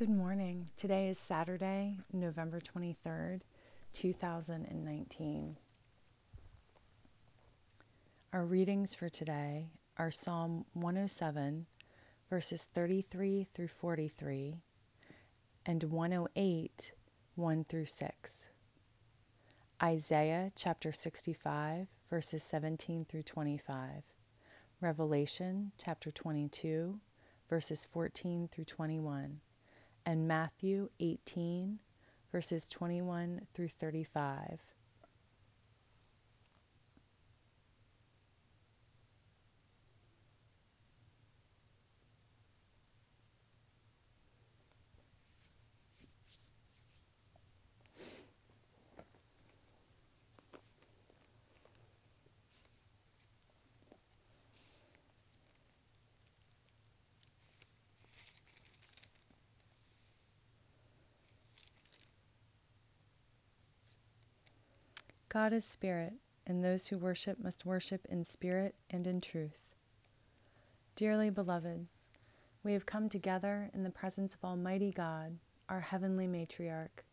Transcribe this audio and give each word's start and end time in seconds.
Good 0.00 0.08
morning. 0.08 0.66
Today 0.78 1.10
is 1.10 1.18
Saturday, 1.18 1.98
November 2.10 2.58
23rd, 2.58 3.42
2019. 3.92 5.58
Our 8.32 8.46
readings 8.46 8.94
for 8.94 9.10
today 9.10 9.68
are 9.98 10.10
Psalm 10.10 10.64
107, 10.72 11.66
verses 12.30 12.66
33 12.72 13.46
through 13.52 13.68
43, 13.68 14.62
and 15.66 15.84
108, 15.84 16.92
1 17.34 17.64
through 17.64 17.84
6. 17.84 18.48
Isaiah 19.82 20.50
chapter 20.56 20.92
65, 20.92 21.86
verses 22.08 22.42
17 22.42 23.04
through 23.04 23.24
25. 23.24 24.02
Revelation 24.80 25.72
chapter 25.76 26.10
22, 26.10 26.98
verses 27.50 27.86
14 27.92 28.48
through 28.50 28.64
21 28.64 29.38
and 30.06 30.26
Matthew 30.26 30.88
18, 31.00 31.78
verses 32.32 32.68
21 32.68 33.40
through 33.54 33.68
35. 33.68 34.60
God 65.30 65.52
is 65.52 65.64
spirit, 65.64 66.12
and 66.48 66.64
those 66.64 66.88
who 66.88 66.98
worship 66.98 67.38
must 67.38 67.64
worship 67.64 68.04
in 68.06 68.24
spirit 68.24 68.74
and 68.90 69.06
in 69.06 69.20
truth. 69.20 69.76
Dearly 70.96 71.30
beloved, 71.30 71.86
we 72.64 72.72
have 72.72 72.84
come 72.84 73.08
together 73.08 73.70
in 73.72 73.84
the 73.84 73.90
presence 73.90 74.34
of 74.34 74.44
Almighty 74.44 74.90
God, 74.90 75.38
our 75.68 75.78
heavenly 75.78 76.26
matriarch, 76.26 77.04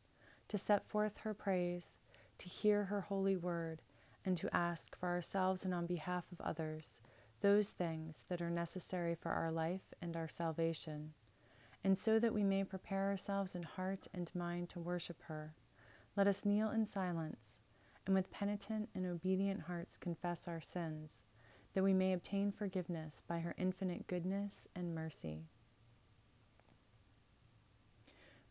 to 0.47 0.57
set 0.57 0.83
forth 0.87 1.15
her 1.17 1.35
praise, 1.35 1.99
to 2.39 2.49
hear 2.49 2.83
her 2.85 3.01
holy 3.01 3.37
word, 3.37 3.83
and 4.25 4.35
to 4.37 4.51
ask 4.51 4.95
for 4.95 5.09
ourselves 5.09 5.63
and 5.63 5.71
on 5.75 5.85
behalf 5.85 6.25
of 6.31 6.41
others 6.41 6.99
those 7.41 7.69
things 7.69 8.25
that 8.29 8.41
are 8.41 8.49
necessary 8.49 9.13
for 9.13 9.29
our 9.29 9.51
life 9.51 9.93
and 10.01 10.17
our 10.17 10.27
salvation. 10.27 11.13
And 11.83 11.95
so 11.95 12.17
that 12.17 12.33
we 12.33 12.43
may 12.43 12.63
prepare 12.63 13.09
ourselves 13.09 13.53
in 13.53 13.61
heart 13.61 14.07
and 14.11 14.33
mind 14.33 14.69
to 14.69 14.79
worship 14.79 15.21
her, 15.21 15.53
let 16.15 16.25
us 16.25 16.47
kneel 16.47 16.71
in 16.71 16.87
silence 16.87 17.59
and 18.07 18.15
with 18.15 18.31
penitent 18.31 18.87
and 18.95 19.05
obedient 19.05 19.59
hearts 19.59 19.97
confess 19.97 20.47
our 20.47 20.61
sins, 20.61 21.23
that 21.73 21.83
we 21.83 21.93
may 21.93 22.13
obtain 22.13 22.53
forgiveness 22.53 23.21
by 23.27 23.37
her 23.37 23.53
infinite 23.57 24.07
goodness 24.07 24.65
and 24.75 24.95
mercy. 24.95 25.43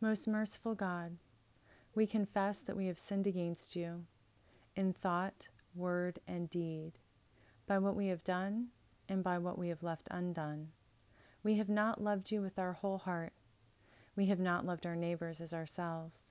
Most 0.02 0.28
merciful 0.28 0.74
God, 0.74 1.16
we 1.94 2.06
confess 2.06 2.58
that 2.58 2.76
we 2.76 2.86
have 2.86 2.98
sinned 2.98 3.26
against 3.26 3.74
you 3.74 4.04
in 4.76 4.92
thought, 4.92 5.48
word, 5.74 6.18
and 6.28 6.50
deed, 6.50 6.92
by 7.66 7.78
what 7.78 7.96
we 7.96 8.08
have 8.08 8.22
done 8.22 8.68
and 9.08 9.24
by 9.24 9.38
what 9.38 9.58
we 9.58 9.70
have 9.70 9.82
left 9.82 10.06
undone. 10.10 10.68
We 11.42 11.56
have 11.56 11.70
not 11.70 12.02
loved 12.02 12.30
you 12.30 12.42
with 12.42 12.58
our 12.58 12.74
whole 12.74 12.98
heart. 12.98 13.32
We 14.16 14.26
have 14.26 14.38
not 14.38 14.66
loved 14.66 14.84
our 14.84 14.96
neighbors 14.96 15.40
as 15.40 15.54
ourselves. 15.54 16.30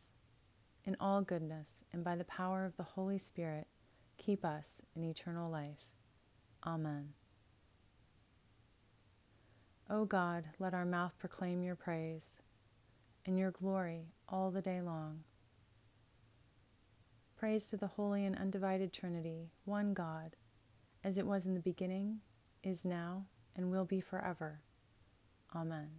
in 0.85 0.95
all 0.99 1.21
goodness, 1.21 1.83
and 1.93 2.03
by 2.03 2.15
the 2.15 2.23
power 2.25 2.65
of 2.65 2.75
the 2.77 2.83
Holy 2.83 3.17
Spirit, 3.17 3.67
keep 4.17 4.43
us 4.43 4.81
in 4.95 5.03
eternal 5.03 5.49
life. 5.51 5.85
Amen. 6.65 7.09
O 9.89 10.05
God, 10.05 10.45
let 10.59 10.73
our 10.73 10.85
mouth 10.85 11.17
proclaim 11.19 11.63
your 11.63 11.75
praise 11.75 12.25
and 13.25 13.37
your 13.37 13.51
glory 13.51 14.05
all 14.29 14.49
the 14.49 14.61
day 14.61 14.81
long. 14.81 15.23
Praise 17.35 17.69
to 17.69 17.77
the 17.77 17.87
holy 17.87 18.25
and 18.25 18.37
undivided 18.37 18.93
Trinity, 18.93 19.49
one 19.65 19.93
God, 19.93 20.35
as 21.03 21.17
it 21.17 21.25
was 21.25 21.45
in 21.45 21.53
the 21.53 21.59
beginning, 21.59 22.19
is 22.63 22.85
now, 22.85 23.25
and 23.55 23.71
will 23.71 23.85
be 23.85 23.99
forever. 23.99 24.61
Amen. 25.55 25.89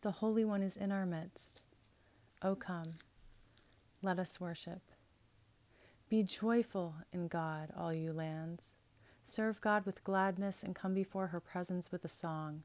The 0.00 0.12
Holy 0.12 0.44
One 0.44 0.62
is 0.62 0.76
in 0.76 0.92
our 0.92 1.04
midst. 1.04 1.60
O 2.40 2.54
come, 2.54 2.94
let 4.00 4.20
us 4.20 4.38
worship. 4.38 4.80
Be 6.08 6.22
joyful 6.22 6.94
in 7.12 7.26
God, 7.26 7.72
all 7.76 7.92
you 7.92 8.12
lands. 8.12 8.76
Serve 9.24 9.60
God 9.60 9.84
with 9.84 10.04
gladness 10.04 10.62
and 10.62 10.72
come 10.72 10.94
before 10.94 11.26
her 11.26 11.40
presence 11.40 11.90
with 11.90 12.04
a 12.04 12.08
song. 12.08 12.62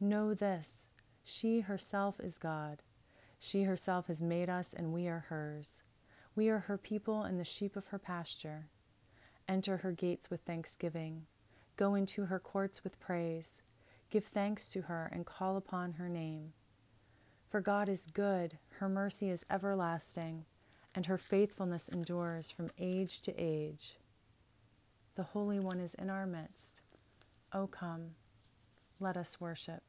Know 0.00 0.34
this 0.34 0.88
she 1.22 1.60
herself 1.60 2.18
is 2.18 2.36
God. 2.36 2.82
She 3.38 3.62
herself 3.62 4.08
has 4.08 4.20
made 4.20 4.50
us, 4.50 4.74
and 4.74 4.92
we 4.92 5.06
are 5.06 5.20
hers. 5.20 5.84
We 6.34 6.48
are 6.48 6.58
her 6.58 6.78
people 6.78 7.22
and 7.22 7.38
the 7.38 7.44
sheep 7.44 7.76
of 7.76 7.86
her 7.86 7.98
pasture. 8.00 8.66
Enter 9.46 9.76
her 9.76 9.92
gates 9.92 10.30
with 10.30 10.40
thanksgiving. 10.40 11.26
Go 11.76 11.94
into 11.94 12.24
her 12.24 12.40
courts 12.40 12.82
with 12.82 12.98
praise. 12.98 13.62
Give 14.10 14.24
thanks 14.24 14.68
to 14.70 14.82
her 14.82 15.08
and 15.12 15.24
call 15.24 15.56
upon 15.56 15.92
her 15.92 16.08
name. 16.08 16.52
For 17.52 17.60
God 17.60 17.90
is 17.90 18.06
good, 18.06 18.56
her 18.78 18.88
mercy 18.88 19.28
is 19.28 19.44
everlasting, 19.50 20.46
and 20.94 21.04
her 21.04 21.18
faithfulness 21.18 21.90
endures 21.90 22.50
from 22.50 22.70
age 22.78 23.20
to 23.20 23.34
age. 23.36 23.98
The 25.16 25.22
Holy 25.22 25.60
One 25.60 25.78
is 25.78 25.92
in 25.96 26.08
our 26.08 26.24
midst. 26.24 26.80
O 27.52 27.66
come, 27.66 28.14
let 29.00 29.18
us 29.18 29.38
worship. 29.38 29.82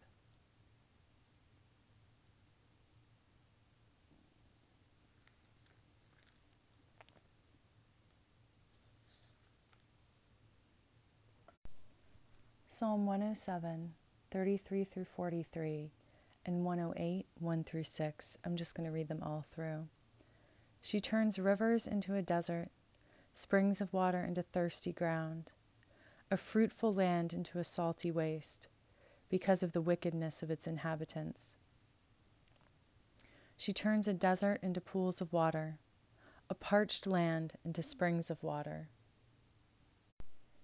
Psalm 12.67 13.05
107, 13.05 13.93
33 14.31 14.83
through 14.83 15.05
43 15.05 15.89
and 16.45 16.65
108, 16.65 17.25
1 17.39 17.63
through 17.63 17.83
6. 17.83 18.37
I'm 18.43 18.55
just 18.55 18.75
going 18.75 18.85
to 18.85 18.91
read 18.91 19.07
them 19.07 19.23
all 19.23 19.45
through. 19.51 19.87
She 20.81 20.99
turns 20.99 21.39
rivers 21.39 21.87
into 21.87 22.15
a 22.15 22.21
desert, 22.21 22.69
springs 23.33 23.79
of 23.79 23.93
water 23.93 24.23
into 24.23 24.43
thirsty 24.43 24.91
ground, 24.91 25.51
a 26.29 26.37
fruitful 26.37 26.93
land 26.93 27.33
into 27.33 27.59
a 27.59 27.63
salty 27.63 28.11
waste, 28.11 28.67
because 29.29 29.63
of 29.63 29.71
the 29.71 29.81
wickedness 29.81 30.43
of 30.43 30.51
its 30.51 30.67
inhabitants. 30.67 31.55
She 33.55 33.71
turns 33.71 34.07
a 34.07 34.13
desert 34.13 34.61
into 34.61 34.81
pools 34.81 35.21
of 35.21 35.31
water, 35.31 35.77
a 36.49 36.53
parched 36.53 37.07
land 37.07 37.53
into 37.63 37.81
springs 37.81 38.29
of 38.29 38.43
water. 38.43 38.89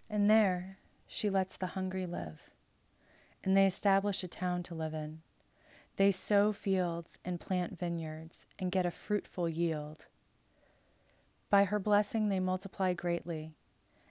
And 0.09 0.29
there 0.29 0.77
she 1.07 1.29
lets 1.29 1.57
the 1.57 1.67
hungry 1.67 2.05
live, 2.05 2.41
and 3.43 3.55
they 3.55 3.65
establish 3.65 4.23
a 4.23 4.27
town 4.27 4.63
to 4.63 4.75
live 4.75 4.93
in. 4.93 5.21
They 5.99 6.11
sow 6.11 6.53
fields 6.53 7.19
and 7.25 7.41
plant 7.41 7.77
vineyards 7.77 8.47
and 8.57 8.71
get 8.71 8.85
a 8.85 8.89
fruitful 8.89 9.49
yield. 9.49 10.07
By 11.49 11.65
her 11.65 11.77
blessing 11.77 12.29
they 12.29 12.39
multiply 12.39 12.93
greatly, 12.93 13.53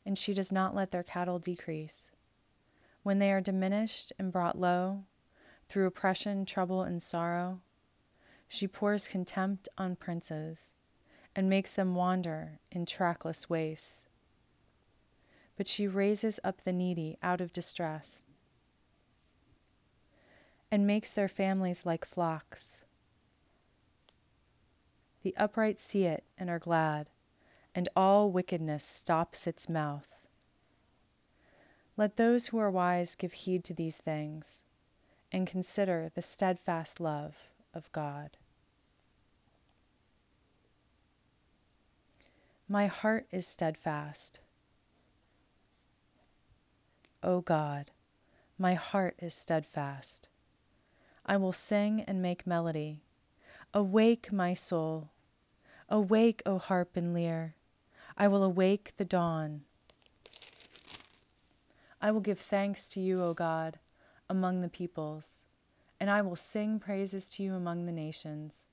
and 0.05 0.19
she 0.19 0.35
does 0.35 0.53
not 0.53 0.75
let 0.75 0.91
their 0.91 1.03
cattle 1.03 1.39
decrease. 1.39 2.13
When 3.05 3.19
they 3.19 3.33
are 3.33 3.41
diminished 3.41 4.13
and 4.19 4.31
brought 4.31 4.59
low, 4.59 5.03
through 5.67 5.87
oppression, 5.87 6.45
trouble, 6.45 6.83
and 6.83 7.03
sorrow, 7.03 7.59
she 8.49 8.69
pours 8.69 9.09
contempt 9.09 9.71
on 9.79 9.97
princes 9.97 10.75
and 11.35 11.49
makes 11.49 11.75
them 11.75 11.95
wander 11.95 12.59
in 12.71 12.85
trackless 12.85 13.49
wastes. 13.49 14.05
but 15.57 15.67
she 15.67 15.89
raises 15.89 16.39
up 16.45 16.61
the 16.61 16.73
needy 16.75 17.17
out 17.23 17.41
of 17.41 17.51
distress 17.55 18.25
and 20.71 20.87
makes 20.87 21.13
their 21.13 21.29
families 21.29 21.87
like 21.87 22.05
flocks. 22.05 22.85
The 25.23 25.37
upright 25.37 25.81
see 25.81 26.05
it 26.05 26.25
and 26.37 26.49
are 26.49 26.59
glad, 26.59 27.09
and 27.75 27.89
all 27.97 28.31
wickedness 28.31 28.85
stops 28.85 29.47
its 29.47 29.69
mouth. 29.69 30.09
Let 31.97 32.17
those 32.17 32.47
who 32.47 32.59
are 32.59 32.71
wise 32.71 33.15
give 33.17 33.33
heed 33.33 33.65
to 33.65 33.75
these 33.75 33.97
things, 33.97 34.63
and 35.33 35.47
consider 35.47 36.11
the 36.15 36.23
steadfast 36.23 37.01
love 37.01 37.37
of 37.75 37.91
God. 37.93 38.37
My 42.69 42.87
heart 42.87 43.27
is 43.33 43.47
steadfast. 43.47 44.41
O 47.23 47.41
God, 47.41 47.91
my 48.59 48.75
heart 48.75 49.17
is 49.21 49.35
steadfast. 49.35 50.29
I 51.31 51.37
will 51.37 51.53
sing 51.53 52.01
and 52.05 52.23
make 52.23 52.47
melody. 52.47 53.03
Awake, 53.75 54.33
my 54.33 54.55
soul. 54.55 55.11
Awake, 55.91 56.43
O 56.47 56.57
harp 56.57 56.97
and 56.97 57.13
lyre. 57.13 57.55
I 58.17 58.29
will 58.29 58.43
awake 58.43 58.95
the 58.97 59.05
dawn. 59.05 59.63
I 62.01 62.13
will 62.13 62.23
give 62.23 62.41
thanks 62.41 62.89
to 62.91 63.01
you, 63.01 63.23
O 63.23 63.35
God, 63.35 63.79
among 64.31 64.63
the 64.63 64.71
peoples, 64.71 65.45
and 66.01 66.09
I 66.09 66.23
will 66.23 66.35
sing 66.35 66.81
praises 66.81 67.29
to 67.31 67.43
you 67.43 67.53
among 67.55 67.85
the 67.85 67.93
nations. 67.93 68.65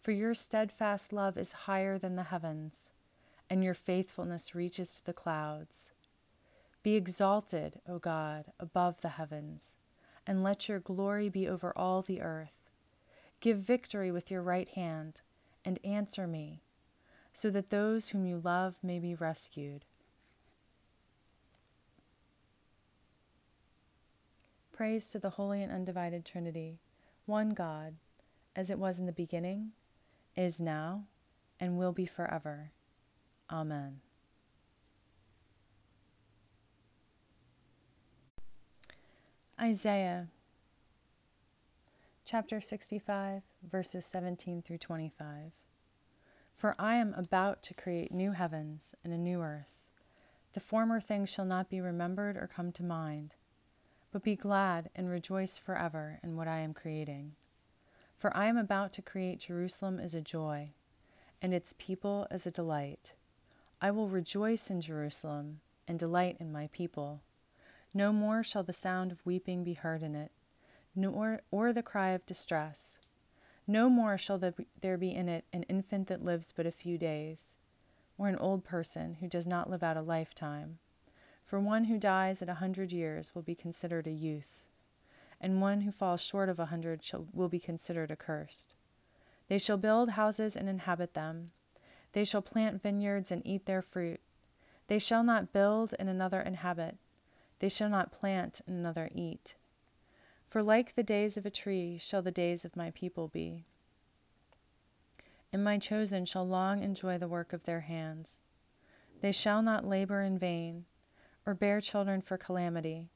For 0.00 0.12
your 0.12 0.32
steadfast 0.32 1.12
love 1.12 1.36
is 1.36 1.52
higher 1.52 1.98
than 1.98 2.16
the 2.16 2.22
heavens, 2.22 2.90
and 3.50 3.62
your 3.62 3.74
faithfulness 3.74 4.54
reaches 4.54 4.96
to 4.96 5.04
the 5.04 5.12
clouds. 5.12 5.92
Be 6.82 6.94
exalted, 6.94 7.82
O 7.86 7.98
God, 7.98 8.50
above 8.58 8.98
the 9.02 9.10
heavens, 9.10 9.76
and 10.26 10.42
let 10.42 10.68
your 10.68 10.80
glory 10.80 11.28
be 11.28 11.48
over 11.48 11.72
all 11.76 12.02
the 12.02 12.20
earth. 12.20 12.70
Give 13.40 13.58
victory 13.58 14.12
with 14.12 14.30
your 14.30 14.42
right 14.42 14.68
hand, 14.68 15.20
and 15.64 15.78
answer 15.84 16.26
me, 16.26 16.62
so 17.32 17.50
that 17.50 17.70
those 17.70 18.08
whom 18.08 18.24
you 18.24 18.38
love 18.38 18.76
may 18.82 18.98
be 18.98 19.14
rescued. 19.14 19.84
Praise 24.72 25.10
to 25.10 25.18
the 25.18 25.30
Holy 25.30 25.62
and 25.62 25.70
Undivided 25.70 26.24
Trinity, 26.24 26.78
one 27.26 27.50
God, 27.50 27.94
as 28.56 28.70
it 28.70 28.78
was 28.78 28.98
in 28.98 29.06
the 29.06 29.12
beginning, 29.12 29.72
is 30.36 30.60
now, 30.60 31.04
and 31.60 31.78
will 31.78 31.92
be 31.92 32.06
forever. 32.06 32.70
Amen. 33.50 34.00
Isaiah 39.62 40.26
chapter 42.24 42.60
65, 42.60 43.42
verses 43.70 44.04
17 44.06 44.60
through 44.60 44.78
25. 44.78 45.52
For 46.56 46.74
I 46.80 46.96
am 46.96 47.14
about 47.14 47.62
to 47.62 47.74
create 47.74 48.10
new 48.10 48.32
heavens 48.32 48.92
and 49.04 49.12
a 49.12 49.16
new 49.16 49.40
earth. 49.40 49.70
The 50.54 50.58
former 50.58 50.98
things 51.00 51.30
shall 51.30 51.44
not 51.44 51.68
be 51.70 51.80
remembered 51.80 52.36
or 52.36 52.48
come 52.48 52.72
to 52.72 52.82
mind, 52.82 53.36
but 54.10 54.24
be 54.24 54.34
glad 54.34 54.90
and 54.96 55.08
rejoice 55.08 55.58
forever 55.58 56.18
in 56.24 56.34
what 56.34 56.48
I 56.48 56.58
am 56.58 56.74
creating. 56.74 57.36
For 58.18 58.36
I 58.36 58.46
am 58.46 58.56
about 58.56 58.94
to 58.94 59.02
create 59.02 59.38
Jerusalem 59.38 60.00
as 60.00 60.16
a 60.16 60.20
joy, 60.20 60.70
and 61.40 61.54
its 61.54 61.72
people 61.78 62.26
as 62.32 62.48
a 62.48 62.50
delight. 62.50 63.12
I 63.80 63.92
will 63.92 64.08
rejoice 64.08 64.72
in 64.72 64.80
Jerusalem 64.80 65.60
and 65.86 66.00
delight 66.00 66.38
in 66.40 66.50
my 66.50 66.66
people. 66.72 67.20
No 67.94 68.10
more 68.10 68.42
shall 68.42 68.62
the 68.62 68.72
sound 68.72 69.12
of 69.12 69.26
weeping 69.26 69.64
be 69.64 69.74
heard 69.74 70.02
in 70.02 70.14
it, 70.14 70.32
nor 70.94 71.42
or 71.50 71.74
the 71.74 71.82
cry 71.82 72.12
of 72.12 72.24
distress. 72.24 72.96
No 73.66 73.90
more 73.90 74.16
shall 74.16 74.38
there 74.38 74.96
be 74.96 75.14
in 75.14 75.28
it 75.28 75.44
an 75.52 75.64
infant 75.64 76.08
that 76.08 76.24
lives 76.24 76.54
but 76.56 76.64
a 76.64 76.72
few 76.72 76.96
days, 76.96 77.58
or 78.16 78.28
an 78.28 78.38
old 78.38 78.64
person 78.64 79.12
who 79.12 79.28
does 79.28 79.46
not 79.46 79.68
live 79.68 79.82
out 79.82 79.98
a 79.98 80.00
lifetime. 80.00 80.78
For 81.44 81.60
one 81.60 81.84
who 81.84 81.98
dies 81.98 82.40
at 82.40 82.48
a 82.48 82.54
hundred 82.54 82.92
years 82.92 83.34
will 83.34 83.42
be 83.42 83.54
considered 83.54 84.06
a 84.06 84.10
youth, 84.10 84.66
and 85.38 85.60
one 85.60 85.82
who 85.82 85.92
falls 85.92 86.22
short 86.22 86.48
of 86.48 86.58
a 86.58 86.64
hundred 86.64 87.06
will 87.34 87.50
be 87.50 87.60
considered 87.60 88.10
accursed. 88.10 88.74
They 89.48 89.58
shall 89.58 89.76
build 89.76 90.08
houses 90.08 90.56
and 90.56 90.66
inhabit 90.66 91.12
them. 91.12 91.52
They 92.12 92.24
shall 92.24 92.40
plant 92.40 92.80
vineyards 92.80 93.30
and 93.30 93.46
eat 93.46 93.66
their 93.66 93.82
fruit. 93.82 94.22
They 94.86 94.98
shall 94.98 95.22
not 95.22 95.52
build 95.52 95.94
and 95.98 96.08
another 96.08 96.40
inhabit. 96.40 96.96
They 97.62 97.68
shall 97.68 97.90
not 97.90 98.10
plant 98.10 98.60
and 98.66 98.76
another 98.76 99.08
eat. 99.14 99.54
For 100.48 100.64
like 100.64 100.96
the 100.96 101.04
days 101.04 101.36
of 101.36 101.46
a 101.46 101.50
tree 101.50 101.96
shall 101.96 102.20
the 102.20 102.32
days 102.32 102.64
of 102.64 102.74
my 102.74 102.90
people 102.90 103.28
be. 103.28 103.64
And 105.52 105.62
my 105.62 105.78
chosen 105.78 106.24
shall 106.24 106.44
long 106.44 106.82
enjoy 106.82 107.18
the 107.18 107.28
work 107.28 107.52
of 107.52 107.62
their 107.62 107.82
hands. 107.82 108.40
They 109.20 109.30
shall 109.30 109.62
not 109.62 109.86
labor 109.86 110.22
in 110.22 110.38
vain, 110.38 110.86
or 111.46 111.54
bear 111.54 111.80
children 111.80 112.20
for 112.20 112.36
calamity. 112.36 113.08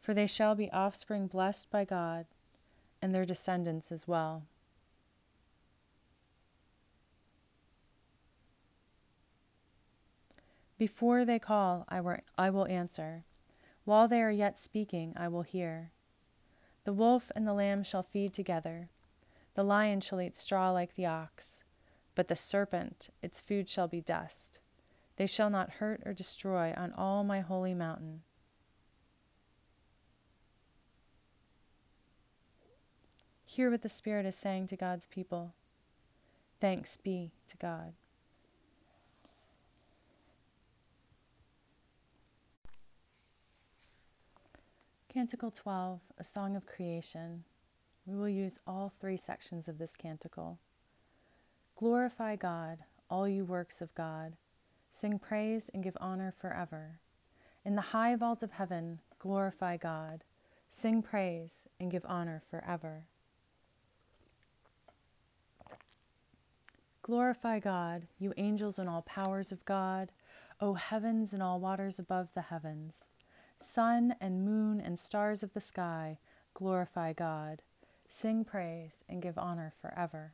For 0.00 0.14
they 0.14 0.26
shall 0.26 0.56
be 0.56 0.72
offspring 0.72 1.28
blessed 1.28 1.70
by 1.70 1.84
God, 1.84 2.26
and 3.00 3.14
their 3.14 3.24
descendants 3.24 3.92
as 3.92 4.08
well. 4.08 4.42
Before 10.76 11.24
they 11.24 11.38
call, 11.38 11.84
I 11.88 12.00
will 12.50 12.66
answer. 12.66 13.22
While 13.90 14.06
they 14.06 14.22
are 14.22 14.30
yet 14.30 14.56
speaking, 14.56 15.14
I 15.16 15.26
will 15.26 15.42
hear. 15.42 15.90
The 16.84 16.92
wolf 16.92 17.32
and 17.34 17.44
the 17.44 17.52
lamb 17.52 17.82
shall 17.82 18.04
feed 18.04 18.32
together. 18.32 18.88
The 19.54 19.64
lion 19.64 20.00
shall 20.00 20.20
eat 20.20 20.36
straw 20.36 20.70
like 20.70 20.94
the 20.94 21.06
ox. 21.06 21.64
But 22.14 22.28
the 22.28 22.36
serpent, 22.36 23.10
its 23.20 23.40
food 23.40 23.68
shall 23.68 23.88
be 23.88 24.00
dust. 24.00 24.60
They 25.16 25.26
shall 25.26 25.50
not 25.50 25.70
hurt 25.70 26.02
or 26.06 26.12
destroy 26.12 26.72
on 26.76 26.92
all 26.92 27.24
my 27.24 27.40
holy 27.40 27.74
mountain. 27.74 28.22
Hear 33.44 33.72
what 33.72 33.82
the 33.82 33.88
Spirit 33.88 34.24
is 34.24 34.36
saying 34.36 34.68
to 34.68 34.76
God's 34.76 35.08
people. 35.08 35.52
Thanks 36.60 36.96
be 36.98 37.32
to 37.48 37.56
God. 37.56 37.92
Canticle 45.12 45.50
12, 45.50 45.98
a 46.18 46.22
song 46.22 46.54
of 46.54 46.66
creation. 46.66 47.42
We 48.06 48.14
will 48.14 48.28
use 48.28 48.60
all 48.64 48.92
three 49.00 49.16
sections 49.16 49.66
of 49.66 49.76
this 49.76 49.96
canticle. 49.96 50.56
Glorify 51.74 52.36
God, 52.36 52.78
all 53.10 53.26
you 53.26 53.44
works 53.44 53.82
of 53.82 53.92
God. 53.96 54.36
Sing 54.92 55.18
praise 55.18 55.68
and 55.74 55.82
give 55.82 55.96
honor 56.00 56.32
forever. 56.40 57.00
In 57.64 57.74
the 57.74 57.82
high 57.82 58.14
vault 58.14 58.44
of 58.44 58.52
heaven, 58.52 59.00
glorify 59.18 59.76
God. 59.78 60.22
Sing 60.68 61.02
praise 61.02 61.66
and 61.80 61.90
give 61.90 62.06
honor 62.06 62.40
forever. 62.48 63.02
Glorify 67.02 67.58
God, 67.58 68.06
you 68.20 68.32
angels 68.36 68.78
and 68.78 68.88
all 68.88 69.02
powers 69.02 69.50
of 69.50 69.64
God, 69.64 70.12
O 70.60 70.74
heavens 70.74 71.32
and 71.32 71.42
all 71.42 71.58
waters 71.58 71.98
above 71.98 72.32
the 72.32 72.42
heavens. 72.42 73.09
Sun 73.70 74.16
and 74.20 74.44
moon 74.44 74.80
and 74.80 74.98
stars 74.98 75.44
of 75.44 75.52
the 75.52 75.60
sky, 75.60 76.18
glorify 76.54 77.12
God. 77.12 77.62
Sing 78.08 78.44
praise 78.44 79.04
and 79.08 79.22
give 79.22 79.38
honor 79.38 79.72
forever. 79.80 80.32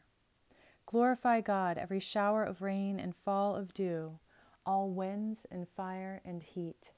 Glorify 0.86 1.42
God, 1.42 1.76
every 1.76 2.00
shower 2.00 2.42
of 2.42 2.62
rain 2.62 2.98
and 2.98 3.14
fall 3.14 3.54
of 3.54 3.74
dew, 3.74 4.18
all 4.64 4.88
winds 4.88 5.44
and 5.50 5.68
fire 5.68 6.22
and 6.24 6.42
heat. 6.42 6.90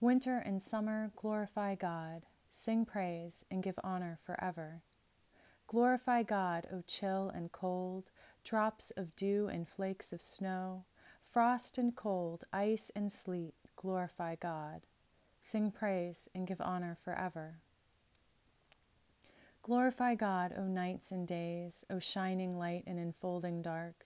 Winter 0.00 0.38
and 0.38 0.62
summer, 0.62 1.12
glorify 1.14 1.74
God. 1.74 2.24
Sing 2.50 2.86
praise 2.86 3.44
and 3.50 3.62
give 3.62 3.78
honor 3.84 4.18
forever. 4.24 4.80
Glorify 5.66 6.22
God, 6.22 6.66
O 6.72 6.80
chill 6.86 7.28
and 7.28 7.52
cold, 7.52 8.08
drops 8.42 8.92
of 8.92 9.14
dew 9.14 9.46
and 9.48 9.68
flakes 9.68 10.14
of 10.14 10.22
snow, 10.22 10.86
frost 11.22 11.76
and 11.76 11.94
cold, 11.94 12.44
ice 12.50 12.90
and 12.96 13.12
sleet, 13.12 13.54
glorify 13.80 14.34
God. 14.34 14.82
Sing 15.42 15.70
praise 15.70 16.28
and 16.34 16.46
give 16.46 16.60
honor 16.60 16.98
forever. 17.02 17.54
Glorify 19.62 20.14
God, 20.16 20.52
O 20.54 20.64
nights 20.64 21.12
and 21.12 21.26
days, 21.26 21.82
O 21.88 21.98
shining 21.98 22.58
light 22.58 22.84
and 22.86 22.98
enfolding 22.98 23.62
dark. 23.62 24.04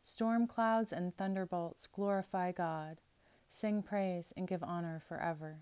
Storm 0.00 0.46
clouds 0.46 0.92
and 0.92 1.16
thunderbolts, 1.16 1.88
glorify 1.88 2.52
God. 2.52 3.00
Sing 3.48 3.82
praise 3.82 4.32
and 4.36 4.46
give 4.46 4.62
honor 4.62 5.02
forever. 5.08 5.58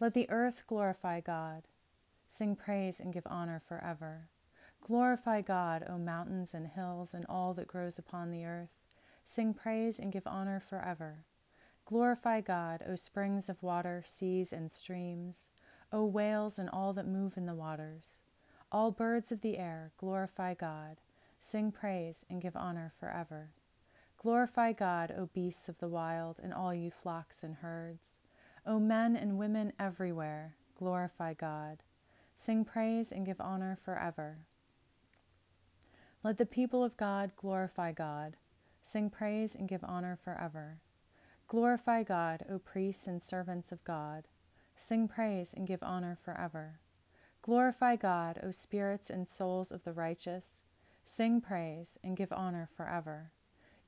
Let 0.00 0.14
the 0.14 0.30
earth 0.30 0.66
glorify 0.66 1.20
God. 1.20 1.64
Sing 2.32 2.56
praise 2.56 2.98
and 2.98 3.12
give 3.12 3.26
honor 3.26 3.60
forever. 3.60 4.26
Glorify 4.80 5.42
God, 5.42 5.84
O 5.86 5.98
mountains 5.98 6.54
and 6.54 6.66
hills, 6.66 7.12
and 7.12 7.26
all 7.26 7.52
that 7.54 7.68
grows 7.68 7.98
upon 7.98 8.30
the 8.30 8.46
earth. 8.46 8.72
Sing 9.22 9.52
praise 9.52 10.00
and 10.00 10.10
give 10.10 10.26
honor 10.26 10.60
forever. 10.60 11.24
Glorify 11.86 12.40
God, 12.40 12.82
O 12.88 12.94
springs 12.96 13.50
of 13.50 13.62
water, 13.62 14.02
seas, 14.06 14.54
and 14.54 14.72
streams, 14.72 15.50
O 15.92 16.06
whales 16.06 16.58
and 16.58 16.70
all 16.70 16.94
that 16.94 17.06
move 17.06 17.36
in 17.36 17.44
the 17.44 17.54
waters. 17.54 18.22
All 18.72 18.90
birds 18.90 19.30
of 19.30 19.42
the 19.42 19.58
air, 19.58 19.92
glorify 19.98 20.54
God, 20.54 20.98
sing 21.38 21.70
praise 21.70 22.24
and 22.30 22.40
give 22.40 22.56
honor 22.56 22.90
forever. 22.98 23.50
Glorify 24.16 24.72
God, 24.72 25.12
O 25.12 25.26
beasts 25.26 25.68
of 25.68 25.76
the 25.78 25.88
wild, 25.88 26.40
and 26.42 26.54
all 26.54 26.72
you 26.72 26.90
flocks 26.90 27.44
and 27.44 27.56
herds. 27.56 28.14
O 28.66 28.78
men 28.78 29.14
and 29.14 29.36
women 29.36 29.74
everywhere, 29.78 30.56
glorify 30.74 31.34
God, 31.34 31.82
sing 32.34 32.64
praise 32.64 33.12
and 33.12 33.26
give 33.26 33.42
honor 33.42 33.76
forever. 33.84 34.38
Let 36.22 36.38
the 36.38 36.46
people 36.46 36.82
of 36.82 36.96
God 36.96 37.36
glorify 37.36 37.92
God, 37.92 38.38
sing 38.82 39.10
praise 39.10 39.54
and 39.54 39.68
give 39.68 39.84
honor 39.84 40.16
forever. 40.16 40.78
Glorify 41.46 42.02
God, 42.02 42.44
O 42.48 42.58
priests 42.58 43.06
and 43.06 43.22
servants 43.22 43.70
of 43.70 43.84
God. 43.84 44.26
Sing 44.76 45.06
praise 45.06 45.52
and 45.52 45.66
give 45.66 45.82
honor 45.82 46.16
forever. 46.24 46.80
Glorify 47.42 47.96
God, 47.96 48.40
O 48.42 48.50
spirits 48.50 49.10
and 49.10 49.28
souls 49.28 49.70
of 49.70 49.84
the 49.84 49.92
righteous. 49.92 50.62
Sing 51.04 51.42
praise 51.42 51.98
and 52.02 52.16
give 52.16 52.32
honor 52.32 52.66
forever. 52.74 53.30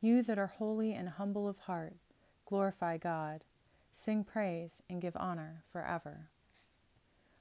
You 0.02 0.22
that 0.24 0.38
are 0.38 0.46
holy 0.46 0.92
and 0.92 1.08
humble 1.08 1.48
of 1.48 1.58
heart, 1.58 1.96
glorify 2.44 2.98
God. 2.98 3.42
Sing 3.90 4.22
praise 4.22 4.82
and 4.90 5.00
give 5.00 5.16
honor 5.16 5.64
forever. 5.72 6.28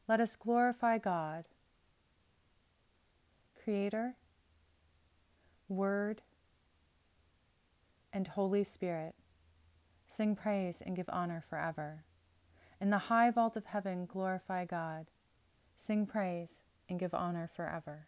Let 0.08 0.22
us 0.22 0.38
glorify 0.38 0.98
God, 0.98 1.44
Creator, 3.64 4.16
Word, 5.68 6.22
and 8.14 8.28
Holy 8.28 8.64
Spirit 8.64 9.14
Sing 10.16 10.34
praise 10.34 10.82
and 10.82 10.96
give 10.96 11.10
honor 11.10 11.44
forever. 11.50 12.06
In 12.80 12.90
the 12.90 12.98
high 12.98 13.32
vault 13.32 13.58
of 13.58 13.66
heaven, 13.66 14.06
glorify 14.06 14.64
God. 14.64 15.08
Sing 15.76 16.06
praise 16.06 16.64
and 16.88 16.98
give 16.98 17.14
honor 17.14 17.50
forever. 17.54 18.08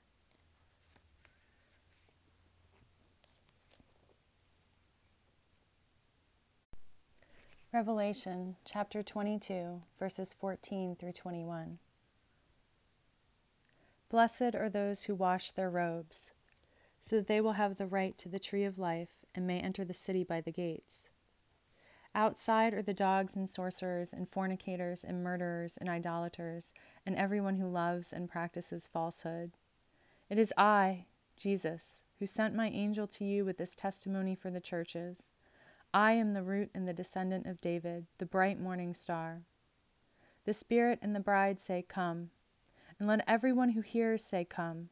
Revelation 7.73 8.55
chapter 8.63 9.03
22, 9.03 9.81
verses 9.99 10.31
14 10.31 10.95
through 10.95 11.11
21. 11.11 11.77
Blessed 14.07 14.55
are 14.55 14.69
those 14.69 15.03
who 15.03 15.13
wash 15.13 15.51
their 15.51 15.69
robes, 15.69 16.31
so 17.01 17.17
that 17.17 17.27
they 17.27 17.41
will 17.41 17.51
have 17.51 17.75
the 17.75 17.85
right 17.85 18.17
to 18.19 18.29
the 18.29 18.39
tree 18.39 18.63
of 18.63 18.79
life 18.79 19.25
and 19.35 19.45
may 19.45 19.59
enter 19.59 19.83
the 19.83 19.93
city 19.93 20.23
by 20.23 20.39
the 20.39 20.53
gates. 20.53 21.09
Outside 22.19 22.73
are 22.73 22.81
the 22.81 22.95
dogs 22.95 23.35
and 23.35 23.47
sorcerers 23.47 24.11
and 24.11 24.27
fornicators 24.27 25.05
and 25.05 25.23
murderers 25.23 25.77
and 25.77 25.87
idolaters 25.87 26.73
and 27.05 27.15
everyone 27.15 27.57
who 27.57 27.67
loves 27.67 28.11
and 28.11 28.27
practices 28.27 28.87
falsehood. 28.87 29.51
It 30.27 30.39
is 30.39 30.51
I, 30.57 31.05
Jesus, 31.35 32.01
who 32.17 32.25
sent 32.25 32.55
my 32.55 32.69
angel 32.69 33.05
to 33.05 33.23
you 33.23 33.45
with 33.45 33.57
this 33.57 33.75
testimony 33.75 34.33
for 34.33 34.49
the 34.49 34.59
churches. 34.59 35.29
I 35.93 36.13
am 36.13 36.33
the 36.33 36.41
root 36.41 36.71
and 36.73 36.87
the 36.87 36.93
descendant 36.93 37.45
of 37.45 37.61
David, 37.61 38.07
the 38.17 38.25
bright 38.25 38.59
morning 38.59 38.95
star. 38.95 39.43
The 40.43 40.55
Spirit 40.55 40.97
and 41.03 41.15
the 41.15 41.19
bride 41.19 41.59
say, 41.59 41.83
Come. 41.83 42.31
And 42.97 43.07
let 43.07 43.23
everyone 43.27 43.69
who 43.69 43.81
hears 43.81 44.23
say, 44.23 44.43
Come. 44.43 44.89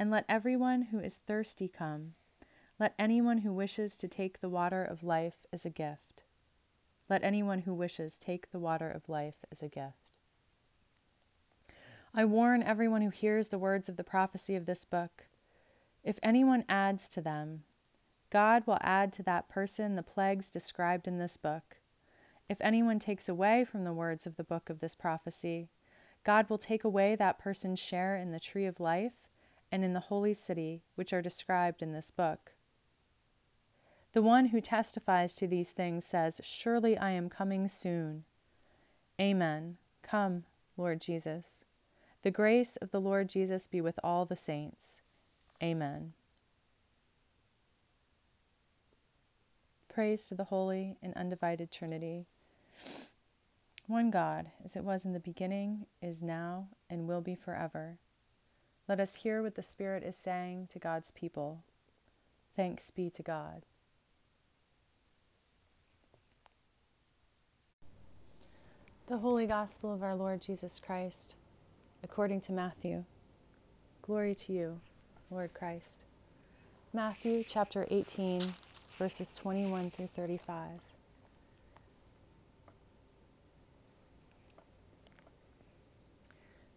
And 0.00 0.10
let 0.10 0.24
everyone 0.28 0.82
who 0.82 0.98
is 0.98 1.18
thirsty 1.18 1.68
come. 1.68 2.16
Let 2.80 2.96
anyone 2.98 3.38
who 3.38 3.52
wishes 3.52 3.96
to 3.98 4.08
take 4.08 4.40
the 4.40 4.48
water 4.48 4.82
of 4.82 5.04
life 5.04 5.46
as 5.52 5.64
a 5.64 5.70
gift. 5.70 6.05
Let 7.08 7.22
anyone 7.22 7.60
who 7.60 7.72
wishes 7.72 8.18
take 8.18 8.50
the 8.50 8.58
water 8.58 8.90
of 8.90 9.08
life 9.08 9.44
as 9.52 9.62
a 9.62 9.68
gift. 9.68 10.18
I 12.12 12.24
warn 12.24 12.62
everyone 12.62 13.02
who 13.02 13.10
hears 13.10 13.48
the 13.48 13.58
words 13.58 13.88
of 13.88 13.96
the 13.96 14.02
prophecy 14.02 14.56
of 14.56 14.66
this 14.66 14.84
book. 14.84 15.26
If 16.02 16.18
anyone 16.22 16.64
adds 16.68 17.08
to 17.10 17.20
them, 17.20 17.62
God 18.30 18.66
will 18.66 18.78
add 18.80 19.12
to 19.12 19.22
that 19.22 19.48
person 19.48 19.94
the 19.94 20.02
plagues 20.02 20.50
described 20.50 21.06
in 21.06 21.18
this 21.18 21.36
book. 21.36 21.76
If 22.48 22.60
anyone 22.60 22.98
takes 22.98 23.28
away 23.28 23.64
from 23.64 23.84
the 23.84 23.92
words 23.92 24.26
of 24.26 24.36
the 24.36 24.44
book 24.44 24.70
of 24.70 24.80
this 24.80 24.94
prophecy, 24.94 25.68
God 26.24 26.50
will 26.50 26.58
take 26.58 26.84
away 26.84 27.14
that 27.16 27.38
person's 27.38 27.78
share 27.78 28.16
in 28.16 28.32
the 28.32 28.40
tree 28.40 28.66
of 28.66 28.80
life 28.80 29.14
and 29.70 29.84
in 29.84 29.92
the 29.92 30.00
holy 30.00 30.34
city, 30.34 30.82
which 30.96 31.12
are 31.12 31.22
described 31.22 31.82
in 31.82 31.92
this 31.92 32.10
book. 32.10 32.52
The 34.16 34.22
one 34.22 34.46
who 34.46 34.62
testifies 34.62 35.34
to 35.34 35.46
these 35.46 35.72
things 35.72 36.06
says, 36.06 36.40
Surely 36.42 36.96
I 36.96 37.10
am 37.10 37.28
coming 37.28 37.68
soon. 37.68 38.24
Amen. 39.20 39.76
Come, 40.00 40.46
Lord 40.78 41.02
Jesus. 41.02 41.62
The 42.22 42.30
grace 42.30 42.76
of 42.76 42.90
the 42.90 42.98
Lord 42.98 43.28
Jesus 43.28 43.66
be 43.66 43.82
with 43.82 44.00
all 44.02 44.24
the 44.24 44.34
saints. 44.34 45.02
Amen. 45.62 46.14
Praise 49.88 50.26
to 50.28 50.34
the 50.34 50.44
Holy 50.44 50.96
and 51.02 51.12
Undivided 51.12 51.70
Trinity. 51.70 52.24
One 53.86 54.10
God, 54.10 54.50
as 54.64 54.76
it 54.76 54.84
was 54.84 55.04
in 55.04 55.12
the 55.12 55.20
beginning, 55.20 55.84
is 56.00 56.22
now, 56.22 56.68
and 56.88 57.06
will 57.06 57.20
be 57.20 57.34
forever. 57.34 57.98
Let 58.88 58.98
us 58.98 59.14
hear 59.14 59.42
what 59.42 59.56
the 59.56 59.62
Spirit 59.62 60.02
is 60.02 60.16
saying 60.16 60.68
to 60.72 60.78
God's 60.78 61.10
people. 61.10 61.62
Thanks 62.54 62.90
be 62.90 63.10
to 63.10 63.22
God. 63.22 63.66
The 69.08 69.18
Holy 69.18 69.46
Gospel 69.46 69.94
of 69.94 70.02
our 70.02 70.16
Lord 70.16 70.40
Jesus 70.40 70.80
Christ, 70.84 71.36
according 72.02 72.40
to 72.40 72.52
Matthew. 72.52 73.04
Glory 74.02 74.34
to 74.34 74.52
you, 74.52 74.80
Lord 75.30 75.54
Christ. 75.54 76.02
Matthew 76.92 77.44
chapter 77.46 77.86
18, 77.88 78.40
verses 78.98 79.30
21 79.36 79.92
through 79.92 80.08
35. 80.08 80.80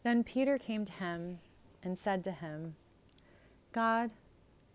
Then 0.04 0.24
Peter 0.24 0.60
came 0.60 0.86
to 0.86 0.94
him 0.94 1.40
and 1.82 1.98
said 1.98 2.24
to 2.26 2.32
him, 2.32 2.76
God, 3.72 4.12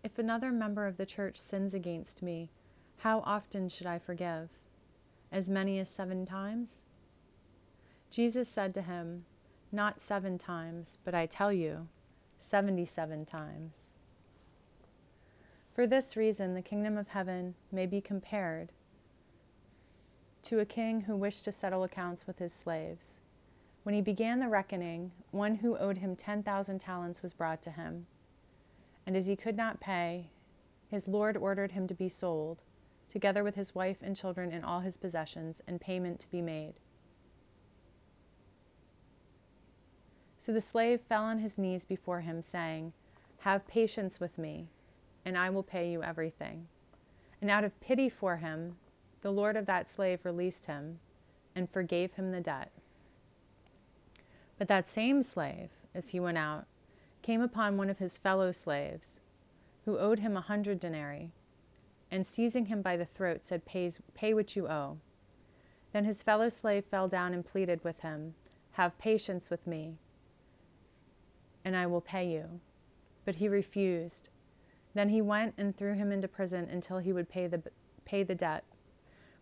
if 0.03 0.19
another 0.19 0.51
member 0.51 0.85
of 0.85 0.97
the 0.97 1.05
church 1.05 1.41
sins 1.41 1.73
against 1.73 2.21
me, 2.21 2.49
how 2.97 3.21
often 3.21 3.69
should 3.69 3.87
I 3.87 3.97
forgive? 3.97 4.49
As 5.31 5.49
many 5.49 5.79
as 5.79 5.87
seven 5.87 6.25
times? 6.25 6.84
Jesus 8.15 8.47
said 8.47 8.73
to 8.75 8.81
him, 8.81 9.25
Not 9.73 9.99
seven 9.99 10.37
times, 10.37 10.99
but 11.03 11.13
I 11.13 11.25
tell 11.25 11.51
you, 11.51 11.85
seventy 12.39 12.85
seven 12.85 13.25
times. 13.25 13.89
For 15.73 15.85
this 15.85 16.15
reason, 16.15 16.53
the 16.53 16.61
kingdom 16.61 16.97
of 16.97 17.09
heaven 17.09 17.55
may 17.73 17.85
be 17.85 17.99
compared 17.99 18.71
to 20.43 20.61
a 20.61 20.65
king 20.65 21.01
who 21.01 21.17
wished 21.17 21.43
to 21.43 21.51
settle 21.51 21.83
accounts 21.83 22.25
with 22.25 22.39
his 22.39 22.53
slaves. 22.53 23.19
When 23.83 23.93
he 23.93 24.01
began 24.01 24.39
the 24.39 24.47
reckoning, 24.47 25.11
one 25.31 25.55
who 25.55 25.77
owed 25.77 25.97
him 25.97 26.15
10,000 26.15 26.79
talents 26.79 27.21
was 27.21 27.33
brought 27.33 27.61
to 27.63 27.71
him. 27.71 28.07
And 29.05 29.17
as 29.17 29.27
he 29.27 29.35
could 29.35 29.57
not 29.57 29.81
pay, 29.81 30.29
his 30.87 31.05
Lord 31.05 31.35
ordered 31.35 31.73
him 31.73 31.85
to 31.89 31.93
be 31.93 32.07
sold, 32.07 32.61
together 33.09 33.43
with 33.43 33.55
his 33.55 33.75
wife 33.75 33.97
and 34.01 34.15
children 34.15 34.53
and 34.53 34.63
all 34.63 34.79
his 34.79 34.95
possessions, 34.95 35.61
and 35.67 35.81
payment 35.81 36.21
to 36.21 36.31
be 36.31 36.41
made. 36.41 36.75
So 40.45 40.53
the 40.53 40.61
slave 40.61 41.01
fell 41.01 41.23
on 41.23 41.39
his 41.39 41.57
knees 41.57 41.85
before 41.85 42.21
him, 42.21 42.39
saying, 42.39 42.93
Have 43.39 43.65
patience 43.65 44.19
with 44.19 44.37
me, 44.37 44.67
and 45.25 45.35
I 45.35 45.49
will 45.49 45.63
pay 45.63 45.89
you 45.89 46.03
everything. 46.03 46.67
And 47.41 47.49
out 47.49 47.63
of 47.63 47.79
pity 47.79 48.09
for 48.09 48.37
him, 48.37 48.77
the 49.21 49.31
Lord 49.31 49.57
of 49.57 49.65
that 49.65 49.89
slave 49.89 50.23
released 50.23 50.67
him 50.67 50.99
and 51.55 51.67
forgave 51.67 52.13
him 52.13 52.31
the 52.31 52.41
debt. 52.41 52.71
But 54.59 54.67
that 54.67 54.87
same 54.87 55.23
slave, 55.23 55.71
as 55.95 56.09
he 56.09 56.19
went 56.19 56.37
out, 56.37 56.67
came 57.23 57.41
upon 57.41 57.75
one 57.75 57.89
of 57.89 57.97
his 57.97 58.19
fellow 58.19 58.51
slaves, 58.51 59.19
who 59.83 59.97
owed 59.97 60.19
him 60.19 60.37
a 60.37 60.41
hundred 60.41 60.79
denarii, 60.79 61.31
and 62.11 62.23
seizing 62.23 62.67
him 62.67 62.83
by 62.83 62.97
the 62.97 63.05
throat, 63.07 63.43
said, 63.43 63.65
Pay 63.65 64.35
what 64.35 64.55
you 64.55 64.67
owe. 64.67 64.99
Then 65.91 66.05
his 66.05 66.21
fellow 66.21 66.49
slave 66.49 66.85
fell 66.85 67.07
down 67.07 67.33
and 67.33 67.43
pleaded 67.43 67.83
with 67.83 68.01
him, 68.01 68.35
Have 68.73 68.95
patience 68.99 69.49
with 69.49 69.65
me 69.65 69.97
and 71.65 71.75
I 71.75 71.87
will 71.87 71.99
pay 71.99 72.31
you. 72.31 72.61
But 73.25 73.35
he 73.35 73.49
refused. 73.49 74.29
Then 74.93 75.09
he 75.09 75.21
went 75.21 75.55
and 75.57 75.75
threw 75.75 75.93
him 75.93 76.11
into 76.11 76.27
prison 76.27 76.69
until 76.69 76.99
he 76.99 77.11
would 77.11 77.27
pay 77.27 77.47
the, 77.47 77.61
pay 78.05 78.23
the 78.23 78.35
debt. 78.35 78.63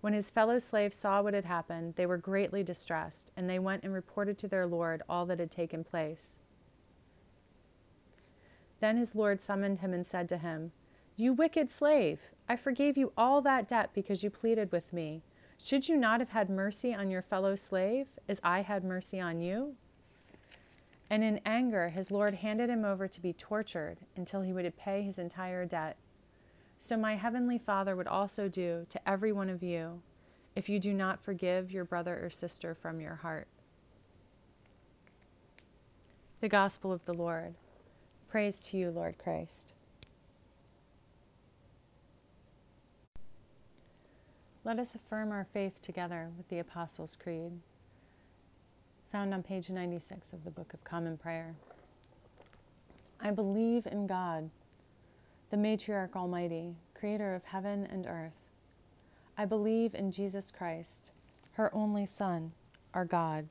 When 0.01 0.13
his 0.13 0.29
fellow 0.29 0.57
slaves 0.57 0.97
saw 0.97 1.21
what 1.21 1.33
had 1.33 1.45
happened, 1.45 1.95
they 1.95 2.05
were 2.05 2.17
greatly 2.17 2.63
distressed, 2.63 3.31
and 3.37 3.49
they 3.49 3.59
went 3.59 3.83
and 3.83 3.93
reported 3.93 4.37
to 4.39 4.47
their 4.47 4.65
Lord 4.65 5.03
all 5.07 5.25
that 5.27 5.39
had 5.39 5.51
taken 5.51 5.83
place. 5.83 6.39
Then 8.79 8.97
his 8.97 9.15
Lord 9.15 9.39
summoned 9.39 9.79
him 9.79 9.93
and 9.93 10.05
said 10.05 10.27
to 10.29 10.37
him, 10.37 10.71
You 11.15 11.33
wicked 11.33 11.71
slave, 11.71 12.19
I 12.49 12.55
forgave 12.55 12.97
you 12.97 13.13
all 13.15 13.41
that 13.41 13.67
debt 13.67 13.91
because 13.93 14.23
you 14.23 14.29
pleaded 14.29 14.71
with 14.71 14.91
me. 14.91 15.23
Should 15.57 15.87
you 15.87 15.95
not 15.95 16.19
have 16.19 16.31
had 16.31 16.49
mercy 16.49 16.93
on 16.93 17.09
your 17.09 17.21
fellow 17.21 17.55
slave, 17.55 18.07
as 18.27 18.41
I 18.43 18.61
had 18.61 18.83
mercy 18.83 19.21
on 19.21 19.39
you? 19.39 19.77
And 21.13 21.24
in 21.24 21.41
anger, 21.46 21.89
his 21.89 22.10
Lord 22.10 22.34
handed 22.34 22.72
him 22.72 22.84
over 22.84 23.08
to 23.08 23.22
be 23.22 23.34
tortured 23.34 24.00
until 24.15 24.41
he 24.41 24.51
would 24.51 24.75
pay 24.77 25.03
his 25.03 25.20
entire 25.20 25.63
debt. 25.63 25.96
So 26.79 26.98
my 26.98 27.15
heavenly 27.15 27.60
Father 27.60 27.96
would 27.96 28.08
also 28.08 28.50
do 28.50 28.88
to 28.89 29.08
every 29.08 29.32
one 29.32 29.48
of 29.48 29.62
you 29.62 30.01
if 30.55 30.70
you 30.70 30.79
do 30.79 30.91
not 30.91 31.22
forgive 31.22 31.72
your 31.72 31.86
brother 31.86 32.20
or 32.25 32.32
sister 32.32 32.74
from 32.74 33.00
your 33.00 33.13
heart. 33.13 33.48
The 36.41 36.50
Gospel 36.50 36.91
of 36.91 37.05
the 37.05 37.13
Lord. 37.13 37.53
Praise 38.27 38.63
to 38.70 38.77
you, 38.77 38.89
Lord 38.89 39.15
Christ. 39.20 39.72
Let 44.63 44.79
us 44.79 44.96
affirm 44.96 45.32
our 45.32 45.46
faith 45.53 45.79
together 45.79 46.32
with 46.36 46.50
the 46.50 46.58
Apostles' 46.58 47.15
Creed, 47.15 47.51
found 49.13 49.32
on 49.32 49.43
page 49.43 49.70
96 49.70 50.34
of 50.34 50.43
the 50.43 50.50
Book 50.50 50.74
of 50.74 50.84
Common 50.84 51.17
Prayer. 51.17 51.53
I 53.22 53.29
believe 53.29 53.86
in 53.86 54.08
God, 54.08 54.50
the 55.51 55.58
Matriarch 55.58 56.15
Almighty, 56.15 56.75
creator 56.96 57.36
of 57.36 57.43
heaven 57.43 57.88
and 57.91 58.08
earth. 58.08 58.34
I 59.38 59.46
believe 59.46 59.93
in 59.93 60.12
Jesus 60.12 60.50
Christ, 60.50 61.12
her 61.51 61.72
only 61.75 62.08
Son, 62.08 62.51
our 62.96 63.05
God. 63.05 63.48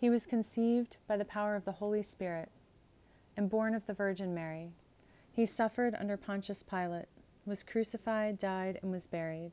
He 0.00 0.10
was 0.10 0.26
conceived 0.26 0.96
by 1.06 1.16
the 1.16 1.24
power 1.24 1.54
of 1.54 1.64
the 1.64 1.70
Holy 1.70 2.02
Spirit 2.02 2.48
and 3.36 3.48
born 3.48 3.72
of 3.72 3.86
the 3.86 3.94
Virgin 3.94 4.34
Mary 4.34 4.72
he 5.32 5.46
suffered 5.46 5.94
under 5.94 6.16
Pontius 6.16 6.64
Pilate, 6.64 7.06
was 7.44 7.62
crucified, 7.62 8.36
died, 8.36 8.80
and 8.82 8.90
was 8.90 9.06
buried. 9.06 9.52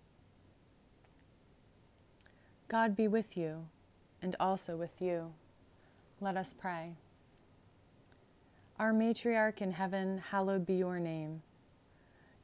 God 2.71 2.95
be 2.95 3.09
with 3.09 3.35
you, 3.35 3.67
and 4.21 4.33
also 4.39 4.77
with 4.77 5.01
you. 5.01 5.33
Let 6.21 6.37
us 6.37 6.53
pray. 6.57 6.93
Our 8.79 8.93
matriarch 8.93 9.61
in 9.61 9.73
heaven, 9.73 10.19
hallowed 10.19 10.65
be 10.65 10.75
your 10.75 10.97
name. 10.97 11.41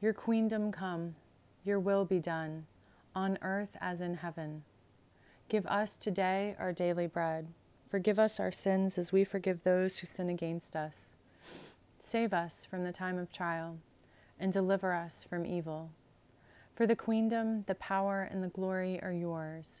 Your 0.02 0.12
queendom 0.12 0.70
come, 0.70 1.14
your 1.64 1.80
will 1.80 2.04
be 2.04 2.18
done, 2.18 2.66
on 3.14 3.38
earth 3.40 3.74
as 3.80 4.02
in 4.02 4.12
heaven. 4.12 4.62
Give 5.48 5.64
us 5.64 5.96
today 5.96 6.54
our 6.58 6.74
daily 6.74 7.06
bread. 7.06 7.46
Forgive 7.88 8.18
us 8.18 8.38
our 8.38 8.52
sins 8.52 8.98
as 8.98 9.10
we 9.10 9.24
forgive 9.24 9.64
those 9.64 9.96
who 9.96 10.06
sin 10.06 10.28
against 10.28 10.76
us. 10.76 11.14
Save 12.00 12.34
us 12.34 12.66
from 12.66 12.84
the 12.84 12.92
time 12.92 13.16
of 13.16 13.32
trial 13.32 13.78
and 14.38 14.52
deliver 14.52 14.92
us 14.92 15.24
from 15.24 15.46
evil. 15.46 15.88
For 16.74 16.86
the 16.86 16.96
queendom, 16.96 17.64
the 17.66 17.76
power, 17.76 18.28
and 18.30 18.44
the 18.44 18.48
glory 18.48 19.00
are 19.02 19.10
yours, 19.10 19.80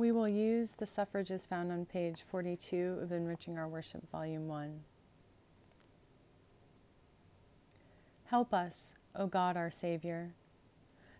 We 0.00 0.12
will 0.12 0.30
use 0.30 0.72
the 0.72 0.86
suffrages 0.86 1.44
found 1.44 1.70
on 1.70 1.84
page 1.84 2.22
42 2.30 3.00
of 3.02 3.12
Enriching 3.12 3.58
Our 3.58 3.68
Worship, 3.68 4.10
Volume 4.10 4.48
1. 4.48 4.80
Help 8.24 8.54
us, 8.54 8.94
O 9.14 9.26
God 9.26 9.58
our 9.58 9.70
Savior. 9.70 10.32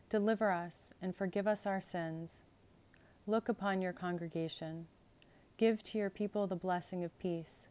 Deliver 0.09 0.51
us 0.51 0.95
and 1.03 1.15
forgive 1.15 1.47
us 1.47 1.67
our 1.67 1.83
sins. 1.83 2.41
Look 3.27 3.51
upon 3.51 3.83
your 3.83 3.93
congregation. 3.93 4.87
Give 5.59 5.83
to 5.83 5.99
your 5.99 6.09
people 6.09 6.47
the 6.47 6.57
blessing 6.57 7.05
of 7.05 7.19
peace. 7.19 7.69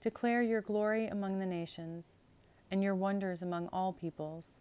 Declare 0.00 0.42
your 0.42 0.60
glory 0.60 1.06
among 1.06 1.38
the 1.38 1.46
nations 1.46 2.16
and 2.72 2.82
your 2.82 2.96
wonders 2.96 3.44
among 3.44 3.68
all 3.68 3.92
peoples. 3.92 4.56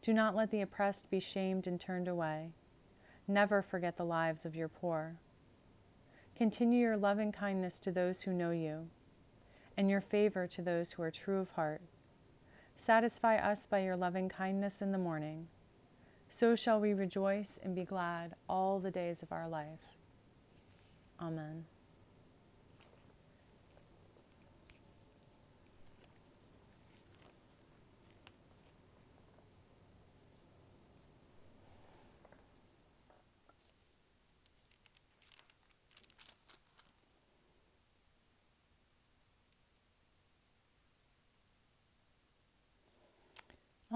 Do 0.00 0.14
not 0.14 0.34
let 0.34 0.50
the 0.50 0.62
oppressed 0.62 1.10
be 1.10 1.20
shamed 1.20 1.66
and 1.66 1.78
turned 1.78 2.08
away 2.08 2.52
Never 3.28 3.60
forget 3.60 3.96
the 3.96 4.04
lives 4.04 4.46
of 4.46 4.56
your 4.56 4.68
poor. 4.68 5.14
Continue 6.34 6.80
your 6.80 6.96
loving 6.96 7.30
kindness 7.30 7.78
to 7.80 7.92
those 7.92 8.22
who 8.22 8.32
know 8.32 8.52
you, 8.52 8.88
and 9.76 9.90
your 9.90 10.00
favor 10.00 10.46
to 10.46 10.62
those 10.62 10.90
who 10.90 11.02
are 11.02 11.10
true 11.10 11.38
of 11.38 11.50
heart. 11.50 11.82
Satisfy 12.76 13.36
us 13.36 13.66
by 13.66 13.80
your 13.80 13.96
loving 13.96 14.30
kindness 14.30 14.80
in 14.80 14.92
the 14.92 14.98
morning. 14.98 15.46
So 16.30 16.56
shall 16.56 16.80
we 16.80 16.94
rejoice 16.94 17.58
and 17.62 17.74
be 17.74 17.84
glad 17.84 18.34
all 18.48 18.80
the 18.80 18.90
days 18.90 19.22
of 19.22 19.32
our 19.32 19.48
life. 19.48 19.98
Amen. 21.20 21.64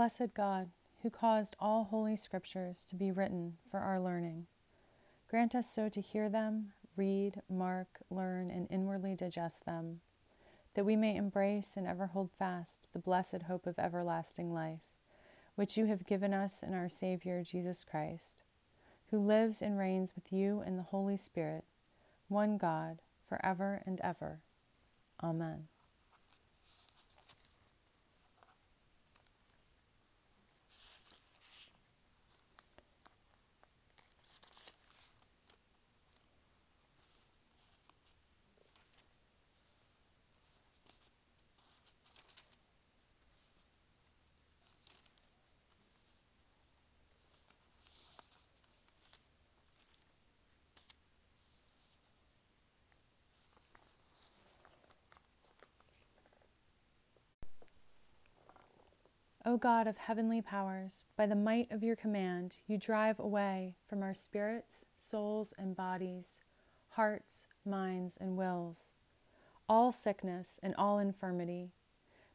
Blessed 0.00 0.32
God, 0.32 0.70
who 1.02 1.10
caused 1.10 1.56
all 1.60 1.84
holy 1.84 2.16
scriptures 2.16 2.86
to 2.86 2.96
be 2.96 3.12
written 3.12 3.58
for 3.70 3.80
our 3.80 4.00
learning, 4.00 4.46
grant 5.28 5.54
us 5.54 5.70
so 5.70 5.90
to 5.90 6.00
hear 6.00 6.30
them, 6.30 6.72
read, 6.96 7.42
mark, 7.50 8.00
learn, 8.08 8.50
and 8.50 8.66
inwardly 8.70 9.14
digest 9.14 9.62
them, 9.66 10.00
that 10.72 10.86
we 10.86 10.96
may 10.96 11.14
embrace 11.16 11.76
and 11.76 11.86
ever 11.86 12.06
hold 12.06 12.30
fast 12.30 12.88
the 12.94 12.98
blessed 12.98 13.42
hope 13.42 13.66
of 13.66 13.78
everlasting 13.78 14.54
life, 14.54 14.80
which 15.56 15.76
you 15.76 15.84
have 15.84 16.06
given 16.06 16.32
us 16.32 16.62
in 16.62 16.72
our 16.72 16.88
Savior 16.88 17.42
Jesus 17.42 17.84
Christ, 17.84 18.42
who 19.10 19.18
lives 19.18 19.60
and 19.60 19.76
reigns 19.76 20.14
with 20.14 20.32
you 20.32 20.62
in 20.62 20.78
the 20.78 20.82
Holy 20.82 21.18
Spirit, 21.18 21.66
one 22.28 22.56
God, 22.56 23.02
for 23.28 23.38
ever 23.44 23.82
and 23.84 24.00
ever. 24.00 24.40
Amen. 25.22 25.68
O 59.50 59.56
God 59.56 59.88
of 59.88 59.98
heavenly 59.98 60.40
powers, 60.40 61.06
by 61.16 61.26
the 61.26 61.34
might 61.34 61.72
of 61.72 61.82
your 61.82 61.96
command, 61.96 62.54
you 62.68 62.78
drive 62.78 63.18
away 63.18 63.74
from 63.88 64.00
our 64.00 64.14
spirits, 64.14 64.84
souls, 64.96 65.52
and 65.58 65.74
bodies, 65.74 66.38
hearts, 66.90 67.48
minds, 67.64 68.16
and 68.18 68.36
wills, 68.36 68.84
all 69.68 69.90
sickness 69.90 70.60
and 70.62 70.72
all 70.76 71.00
infirmity. 71.00 71.72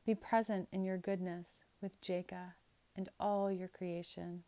Be 0.05 0.13
present 0.13 0.67
in 0.73 0.83
your 0.83 0.97
goodness 0.97 1.63
with 1.79 2.01
Jacob 2.01 2.51
and 2.97 3.07
all 3.17 3.49
your 3.49 3.69
creation, 3.69 4.43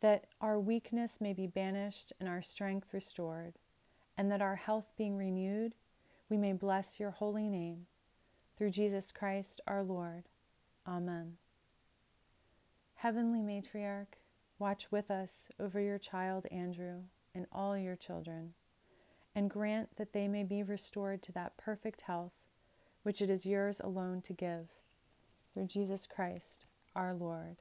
that 0.00 0.26
our 0.40 0.58
weakness 0.58 1.20
may 1.20 1.32
be 1.32 1.46
banished 1.46 2.12
and 2.18 2.28
our 2.28 2.42
strength 2.42 2.92
restored, 2.92 3.54
and 4.16 4.32
that 4.32 4.42
our 4.42 4.56
health 4.56 4.90
being 4.96 5.16
renewed, 5.16 5.76
we 6.28 6.36
may 6.36 6.54
bless 6.54 6.98
your 6.98 7.12
holy 7.12 7.48
name. 7.48 7.86
Through 8.56 8.70
Jesus 8.70 9.12
Christ 9.12 9.60
our 9.68 9.84
Lord. 9.84 10.24
Amen. 10.84 11.36
Heavenly 12.98 13.42
Matriarch, 13.42 14.18
watch 14.58 14.90
with 14.90 15.08
us 15.08 15.48
over 15.60 15.78
your 15.78 15.98
child 15.98 16.46
Andrew 16.50 17.02
and 17.32 17.46
all 17.52 17.78
your 17.78 17.94
children, 17.94 18.52
and 19.36 19.48
grant 19.48 19.94
that 19.94 20.12
they 20.12 20.26
may 20.26 20.42
be 20.42 20.64
restored 20.64 21.22
to 21.22 21.32
that 21.32 21.56
perfect 21.56 22.00
health 22.00 22.32
which 23.04 23.22
it 23.22 23.30
is 23.30 23.46
yours 23.46 23.78
alone 23.84 24.20
to 24.22 24.32
give. 24.32 24.68
Through 25.54 25.66
Jesus 25.66 26.08
Christ 26.08 26.64
our 26.96 27.14
Lord. 27.14 27.58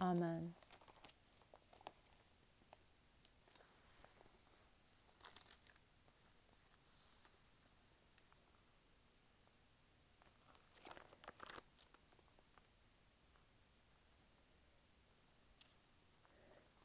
Amen. 0.00 0.52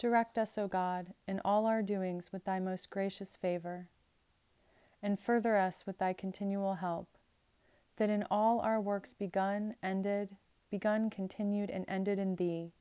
Direct 0.04 0.38
us, 0.38 0.58
O 0.58 0.68
God, 0.68 1.14
in 1.30 1.40
all 1.46 1.66
our 1.66 1.82
doings 1.82 2.34
with 2.34 2.44
thy 2.44 2.60
most 2.60 2.90
gracious 2.90 3.38
favor, 3.38 3.88
and 5.02 5.18
further 5.18 5.56
us 5.56 5.86
with 5.86 5.98
thy 5.98 6.12
continual 6.12 6.74
help, 6.74 7.08
that 7.96 8.10
in 8.10 8.26
all 8.30 8.60
our 8.60 8.82
works 8.82 9.14
begun, 9.14 9.78
ended, 9.82 10.36
begun, 10.70 11.10
continued, 11.10 11.70
and 11.70 11.86
ended 11.88 12.20
in 12.20 12.36
thee, 12.36 12.74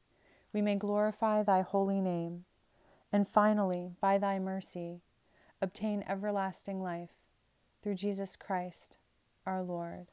we 0.52 0.60
may 0.60 0.74
glorify 0.74 1.44
thy 1.44 1.60
holy 1.60 2.00
name, 2.00 2.44
and 3.12 3.28
finally, 3.28 3.94
by 4.00 4.18
thy 4.18 4.40
mercy, 4.40 5.00
obtain 5.60 6.02
everlasting 6.08 6.82
life, 6.82 7.14
through 7.82 7.94
Jesus 7.94 8.34
Christ 8.34 8.96
our 9.46 9.62
Lord. 9.62 10.08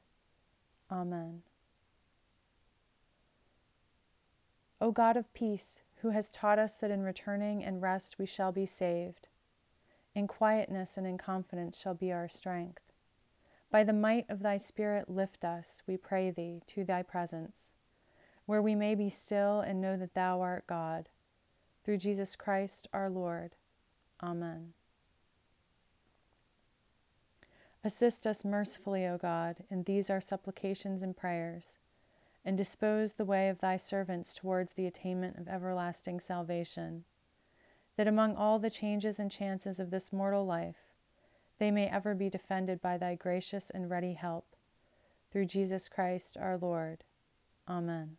Amen. 0.91 1.41
O 4.79 4.91
God 4.91 5.17
of 5.17 5.33
peace, 5.33 5.81
who 6.01 6.09
has 6.09 6.31
taught 6.31 6.57
us 6.57 6.75
that 6.77 6.91
in 6.91 7.01
returning 7.01 7.63
and 7.63 7.81
rest 7.81 8.17
we 8.17 8.25
shall 8.25 8.51
be 8.51 8.65
saved. 8.65 9.27
In 10.15 10.27
quietness 10.27 10.97
and 10.97 11.05
in 11.05 11.17
confidence 11.17 11.77
shall 11.77 11.93
be 11.93 12.11
our 12.11 12.29
strength. 12.29 12.81
By 13.69 13.83
the 13.83 13.93
might 13.93 14.29
of 14.29 14.39
thy 14.39 14.57
Spirit, 14.57 15.09
lift 15.09 15.43
us, 15.43 15.83
we 15.85 15.97
pray 15.97 16.31
thee, 16.31 16.61
to 16.67 16.85
thy 16.85 17.03
presence, 17.03 17.73
where 18.45 18.61
we 18.61 18.75
may 18.75 18.95
be 18.95 19.09
still 19.09 19.59
and 19.59 19.81
know 19.81 19.97
that 19.97 20.13
thou 20.13 20.41
art 20.41 20.65
God. 20.67 21.09
Through 21.83 21.97
Jesus 21.97 22.35
Christ 22.35 22.87
our 22.93 23.09
Lord. 23.09 23.55
Amen. 24.23 24.73
Assist 27.83 28.25
us 28.25 28.45
mercifully, 28.45 29.05
O 29.05 29.17
God, 29.17 29.63
in 29.69 29.83
these 29.83 30.09
our 30.09 30.21
supplications 30.21 31.03
and 31.03 31.15
prayers 31.15 31.77
and 32.45 32.57
dispose 32.57 33.13
the 33.13 33.25
way 33.25 33.49
of 33.49 33.59
thy 33.59 33.77
servants 33.77 34.35
towards 34.35 34.73
the 34.73 34.87
attainment 34.87 35.37
of 35.37 35.47
everlasting 35.47 36.19
salvation, 36.19 37.03
that 37.95 38.07
among 38.07 38.35
all 38.35 38.59
the 38.59 38.69
changes 38.69 39.19
and 39.19 39.29
chances 39.29 39.79
of 39.79 39.89
this 39.89 40.13
mortal 40.13 40.45
life, 40.45 40.93
they 41.57 41.71
may 41.71 41.87
ever 41.89 42.15
be 42.15 42.29
defended 42.29 42.81
by 42.81 42.97
thy 42.97 43.15
gracious 43.15 43.69
and 43.69 43.89
ready 43.89 44.13
help. 44.13 44.55
Through 45.31 45.45
Jesus 45.45 45.89
Christ 45.89 46.37
our 46.37 46.57
Lord. 46.57 47.03
Amen. 47.67 48.17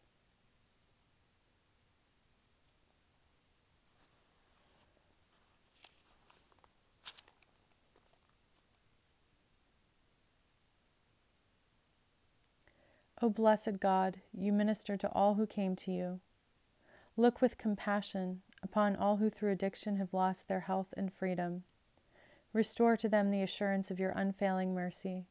O 13.22 13.28
blessed 13.28 13.80
God, 13.80 14.18
you 14.32 14.50
minister 14.50 14.96
to 14.96 15.12
all 15.12 15.34
who 15.34 15.46
came 15.46 15.76
to 15.76 15.92
you. 15.92 16.20
Look 17.18 17.42
with 17.42 17.58
compassion 17.58 18.40
upon 18.62 18.96
all 18.96 19.18
who 19.18 19.28
through 19.28 19.52
addiction 19.52 19.96
have 19.96 20.14
lost 20.14 20.48
their 20.48 20.60
health 20.60 20.94
and 20.96 21.12
freedom. 21.12 21.64
Restore 22.54 22.96
to 22.96 23.10
them 23.10 23.30
the 23.30 23.42
assurance 23.42 23.90
of 23.90 24.00
your 24.00 24.12
unfailing 24.12 24.74
mercy. 24.74 25.26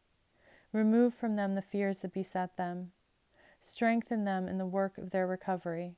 Remove 0.72 1.16
from 1.16 1.36
them 1.36 1.56
the 1.56 1.64
fears 1.64 1.98
that 2.00 2.14
beset 2.14 2.56
them. 2.58 2.92
Strengthen 3.60 4.24
them 4.24 4.48
in 4.48 4.60
the 4.60 4.68
work 4.68 5.00
of 5.00 5.10
their 5.10 5.26
recovery. 5.26 5.96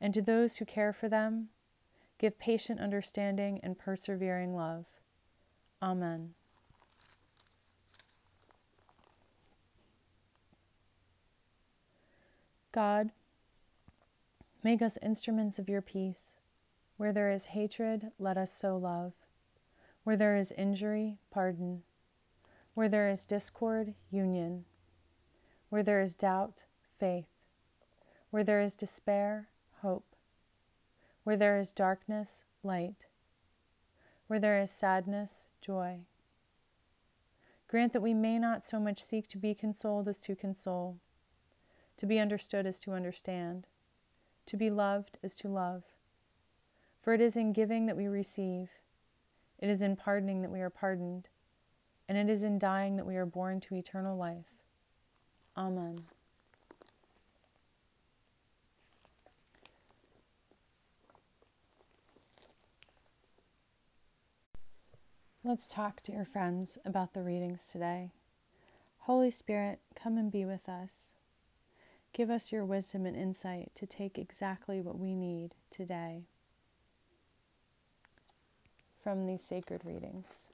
And 0.00 0.12
to 0.14 0.20
those 0.20 0.56
who 0.56 0.64
care 0.64 0.92
for 0.92 1.08
them, 1.08 1.48
give 2.18 2.38
patient 2.38 2.80
understanding 2.80 3.60
and 3.62 3.78
persevering 3.78 4.56
love. 4.56 4.84
Amen. 5.80 6.34
God, 12.74 13.12
make 14.64 14.82
us 14.82 14.98
instruments 15.00 15.60
of 15.60 15.68
your 15.68 15.80
peace. 15.80 16.36
Where 16.96 17.12
there 17.12 17.30
is 17.30 17.46
hatred, 17.46 18.10
let 18.18 18.36
us 18.36 18.52
sow 18.52 18.76
love. 18.76 19.12
Where 20.02 20.16
there 20.16 20.34
is 20.34 20.50
injury, 20.50 21.16
pardon. 21.30 21.84
Where 22.74 22.88
there 22.88 23.08
is 23.08 23.26
discord, 23.26 23.94
union. 24.10 24.64
Where 25.68 25.84
there 25.84 26.00
is 26.00 26.16
doubt, 26.16 26.64
faith. 26.98 27.28
Where 28.30 28.42
there 28.42 28.60
is 28.60 28.74
despair, 28.74 29.46
hope. 29.80 30.16
Where 31.22 31.36
there 31.36 31.58
is 31.58 31.70
darkness, 31.70 32.42
light. 32.64 33.06
Where 34.26 34.40
there 34.40 34.58
is 34.58 34.72
sadness, 34.72 35.46
joy. 35.60 36.00
Grant 37.68 37.92
that 37.92 38.02
we 38.02 38.14
may 38.14 38.40
not 38.40 38.66
so 38.66 38.80
much 38.80 39.00
seek 39.00 39.28
to 39.28 39.38
be 39.38 39.54
consoled 39.54 40.08
as 40.08 40.18
to 40.18 40.34
console 40.34 40.98
to 41.96 42.06
be 42.06 42.18
understood 42.18 42.66
is 42.66 42.80
to 42.80 42.92
understand, 42.92 43.66
to 44.46 44.56
be 44.56 44.70
loved 44.70 45.18
is 45.22 45.36
to 45.36 45.48
love. 45.48 45.84
For 47.02 47.14
it 47.14 47.20
is 47.20 47.36
in 47.36 47.52
giving 47.52 47.86
that 47.86 47.96
we 47.96 48.08
receive, 48.08 48.70
it 49.58 49.68
is 49.68 49.82
in 49.82 49.96
pardoning 49.96 50.42
that 50.42 50.50
we 50.50 50.60
are 50.60 50.70
pardoned, 50.70 51.28
and 52.08 52.18
it 52.18 52.28
is 52.28 52.44
in 52.44 52.58
dying 52.58 52.96
that 52.96 53.06
we 53.06 53.16
are 53.16 53.26
born 53.26 53.60
to 53.60 53.74
eternal 53.74 54.16
life. 54.16 54.44
Amen. 55.56 55.98
Let's 65.46 65.68
talk, 65.68 66.02
dear 66.02 66.24
friends, 66.24 66.78
about 66.86 67.12
the 67.12 67.22
readings 67.22 67.68
today. 67.70 68.10
Holy 69.00 69.30
Spirit, 69.30 69.78
come 69.94 70.16
and 70.16 70.32
be 70.32 70.46
with 70.46 70.68
us. 70.70 71.13
Give 72.14 72.30
us 72.30 72.52
your 72.52 72.64
wisdom 72.64 73.06
and 73.06 73.16
insight 73.16 73.72
to 73.74 73.86
take 73.86 74.18
exactly 74.18 74.80
what 74.80 74.96
we 74.96 75.16
need 75.16 75.50
today 75.70 76.22
from 79.02 79.26
these 79.26 79.42
sacred 79.42 79.84
readings. 79.84 80.46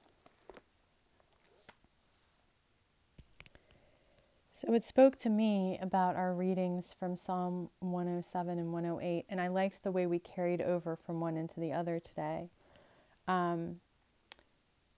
So 4.53 4.73
it 4.73 4.83
spoke 4.83 5.17
to 5.19 5.29
me 5.29 5.77
about 5.83 6.15
our 6.15 6.33
readings 6.33 6.95
from 6.99 7.15
Psalm 7.15 7.69
107 7.79 8.57
and 8.57 8.73
108, 8.73 9.25
and 9.29 9.39
I 9.39 9.47
liked 9.47 9.83
the 9.83 9.91
way 9.91 10.07
we 10.07 10.17
carried 10.17 10.61
over 10.61 10.95
from 10.95 11.19
one 11.19 11.37
into 11.37 11.59
the 11.59 11.73
other 11.73 11.99
today. 11.99 12.49
Um, 13.27 13.79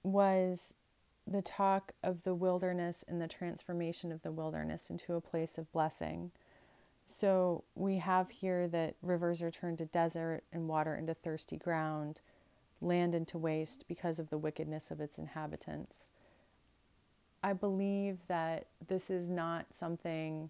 was 0.03 0.73
the 1.27 1.41
talk 1.41 1.91
of 2.03 2.23
the 2.23 2.35
wilderness 2.35 3.03
and 3.09 3.21
the 3.21 3.27
transformation 3.27 4.13
of 4.13 4.21
the 4.21 4.31
wilderness 4.31 4.89
into 4.89 5.15
a 5.15 5.21
place 5.21 5.57
of 5.57 5.71
blessing. 5.73 6.31
So 7.05 7.63
we 7.75 7.97
have 7.97 8.29
here 8.29 8.67
that 8.69 8.95
rivers 9.01 9.41
are 9.41 9.51
turned 9.51 9.77
to 9.79 9.85
desert 9.85 10.43
and 10.51 10.67
water 10.67 10.95
into 10.95 11.13
thirsty 11.13 11.57
ground, 11.57 12.21
land 12.81 13.15
into 13.15 13.37
waste 13.37 13.87
because 13.87 14.19
of 14.19 14.29
the 14.29 14.37
wickedness 14.37 14.91
of 14.91 15.01
its 15.01 15.17
inhabitants. 15.17 16.09
I 17.43 17.53
believe 17.53 18.19
that 18.27 18.67
this 18.87 19.09
is 19.09 19.29
not 19.29 19.65
something 19.73 20.49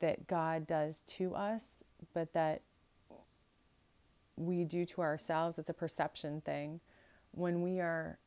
that 0.00 0.26
God 0.26 0.66
does 0.66 1.02
to 1.06 1.34
us, 1.34 1.84
but 2.12 2.32
that 2.32 2.62
we 4.36 4.64
do 4.64 4.84
to 4.84 5.00
ourselves. 5.00 5.58
It's 5.58 5.70
a 5.70 5.74
perception 5.74 6.40
thing. 6.40 6.80
When 7.32 7.62
we 7.62 7.80
are 7.80 8.18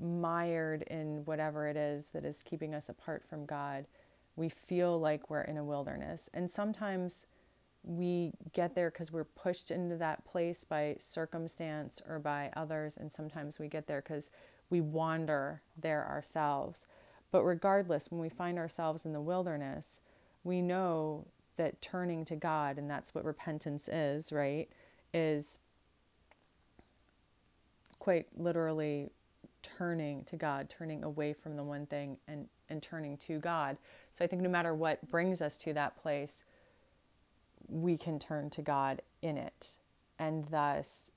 mired 0.00 0.82
in 0.82 1.24
whatever 1.24 1.66
it 1.66 1.76
is 1.76 2.04
that 2.12 2.24
is 2.24 2.42
keeping 2.42 2.74
us 2.74 2.88
apart 2.88 3.24
from 3.28 3.46
God, 3.46 3.86
we 4.38 4.48
feel 4.48 5.00
like 5.00 5.28
we're 5.28 5.42
in 5.42 5.56
a 5.56 5.64
wilderness. 5.64 6.30
And 6.32 6.48
sometimes 6.50 7.26
we 7.82 8.32
get 8.52 8.72
there 8.74 8.90
because 8.90 9.10
we're 9.10 9.24
pushed 9.24 9.72
into 9.72 9.96
that 9.96 10.24
place 10.24 10.62
by 10.62 10.94
circumstance 10.98 12.00
or 12.08 12.20
by 12.20 12.50
others, 12.54 12.98
and 12.98 13.10
sometimes 13.10 13.58
we 13.58 13.66
get 13.66 13.88
there 13.88 14.00
because 14.00 14.30
we 14.70 14.80
wander 14.80 15.60
there 15.80 16.06
ourselves. 16.06 16.86
But 17.32 17.42
regardless, 17.42 18.10
when 18.10 18.20
we 18.20 18.28
find 18.28 18.58
ourselves 18.58 19.06
in 19.06 19.12
the 19.12 19.20
wilderness, 19.20 20.02
we 20.44 20.62
know 20.62 21.26
that 21.56 21.82
turning 21.82 22.24
to 22.26 22.36
God, 22.36 22.78
and 22.78 22.88
that's 22.88 23.14
what 23.14 23.24
repentance 23.24 23.88
is, 23.88 24.32
right? 24.32 24.68
Is 25.12 25.58
quite 27.98 28.26
literally 28.36 29.10
turning 29.62 30.22
to 30.24 30.36
God, 30.36 30.68
turning 30.68 31.02
away 31.02 31.32
from 31.32 31.56
the 31.56 31.64
one 31.64 31.86
thing 31.86 32.18
and, 32.28 32.46
and 32.70 32.82
turning 32.82 33.16
to 33.18 33.38
God. 33.38 33.76
So 34.12 34.24
I 34.24 34.28
think 34.28 34.42
no 34.42 34.48
matter 34.48 34.74
what 34.74 35.06
brings 35.10 35.42
us 35.42 35.56
to 35.58 35.72
that 35.74 36.00
place, 36.02 36.44
we 37.68 37.96
can 37.96 38.18
turn 38.18 38.50
to 38.50 38.62
God 38.62 39.02
in 39.22 39.36
it. 39.36 39.70
And 40.18 40.46
thus, 40.46 41.12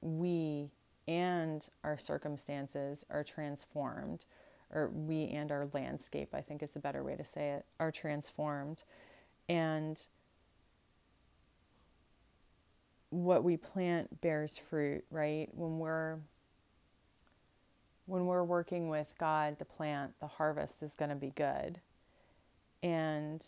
we 0.00 0.70
and 1.06 1.66
our 1.84 1.98
circumstances 1.98 3.04
are 3.10 3.24
transformed, 3.24 4.26
or 4.72 4.88
we 4.88 5.28
and 5.28 5.50
our 5.50 5.68
landscape, 5.72 6.34
I 6.34 6.40
think 6.40 6.62
is 6.62 6.70
the 6.70 6.80
better 6.80 7.02
way 7.02 7.16
to 7.16 7.24
say 7.24 7.50
it, 7.50 7.64
are 7.80 7.90
transformed. 7.90 8.84
And 9.48 10.00
what 13.10 13.42
we 13.42 13.56
plant 13.56 14.20
bears 14.20 14.58
fruit, 14.58 15.04
right? 15.10 15.48
When 15.54 15.78
we're 15.78 16.18
when 18.08 18.24
we're 18.24 18.42
working 18.42 18.88
with 18.88 19.06
God 19.20 19.58
to 19.58 19.66
plant, 19.66 20.12
the 20.18 20.26
harvest 20.26 20.82
is 20.82 20.96
going 20.96 21.10
to 21.10 21.14
be 21.14 21.30
good. 21.36 21.78
And 22.82 23.46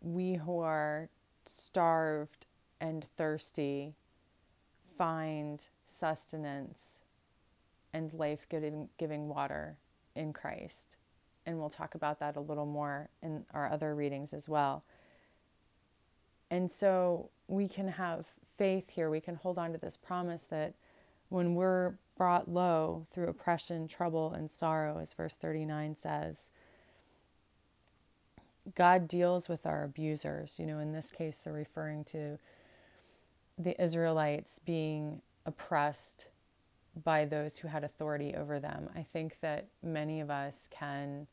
we 0.00 0.34
who 0.34 0.58
are 0.58 1.08
starved 1.46 2.46
and 2.80 3.06
thirsty 3.16 3.94
find 4.98 5.62
sustenance 5.98 7.04
and 7.92 8.12
life 8.12 8.44
giving 8.50 9.28
water 9.28 9.76
in 10.16 10.32
Christ. 10.32 10.96
And 11.46 11.58
we'll 11.58 11.70
talk 11.70 11.94
about 11.94 12.18
that 12.20 12.36
a 12.36 12.40
little 12.40 12.66
more 12.66 13.08
in 13.22 13.44
our 13.54 13.70
other 13.70 13.94
readings 13.94 14.32
as 14.32 14.48
well. 14.48 14.82
And 16.50 16.70
so 16.72 17.30
we 17.46 17.68
can 17.68 17.86
have 17.86 18.26
faith 18.58 18.90
here. 18.90 19.10
We 19.10 19.20
can 19.20 19.36
hold 19.36 19.58
on 19.58 19.72
to 19.72 19.78
this 19.78 19.96
promise 19.96 20.42
that 20.50 20.74
when 21.30 21.54
we're 21.54 21.94
brought 22.16 22.50
low 22.50 23.06
through 23.10 23.28
oppression, 23.28 23.88
trouble, 23.88 24.34
and 24.34 24.50
sorrow, 24.50 24.98
as 24.98 25.14
verse 25.14 25.34
39 25.34 25.96
says, 25.96 26.50
God 28.74 29.08
deals 29.08 29.48
with 29.48 29.64
our 29.64 29.84
abusers. 29.84 30.58
You 30.58 30.66
know, 30.66 30.80
in 30.80 30.92
this 30.92 31.10
case, 31.10 31.38
they're 31.42 31.52
referring 31.52 32.04
to 32.04 32.38
the 33.58 33.82
Israelites 33.82 34.58
being 34.58 35.22
oppressed 35.46 36.26
by 37.04 37.24
those 37.24 37.56
who 37.56 37.68
had 37.68 37.84
authority 37.84 38.34
over 38.34 38.60
them. 38.60 38.90
I 38.94 39.06
think 39.12 39.36
that 39.40 39.66
many 39.82 40.20
of 40.20 40.30
us 40.30 40.68
can 40.70 41.26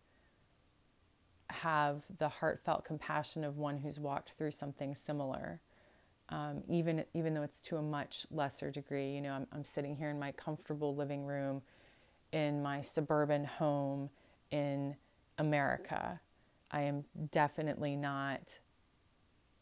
have 1.49 2.03
the 2.17 2.29
heartfelt 2.29 2.85
compassion 2.85 3.43
of 3.43 3.57
one 3.57 3.77
who's 3.77 3.99
walked 3.99 4.31
through 4.37 4.51
something 4.51 4.93
similar, 4.93 5.59
um, 6.29 6.61
even 6.69 7.03
even 7.13 7.33
though 7.33 7.43
it's 7.43 7.63
to 7.63 7.77
a 7.77 7.81
much 7.81 8.25
lesser 8.31 8.71
degree. 8.71 9.11
You 9.11 9.21
know, 9.21 9.31
I'm, 9.31 9.47
I'm 9.53 9.65
sitting 9.65 9.95
here 9.95 10.09
in 10.09 10.19
my 10.19 10.31
comfortable 10.33 10.95
living 10.95 11.25
room 11.25 11.61
in 12.31 12.61
my 12.61 12.81
suburban 12.81 13.45
home 13.45 14.09
in 14.51 14.95
America. 15.37 16.19
I 16.71 16.81
am 16.81 17.05
definitely 17.31 17.95
not 17.95 18.41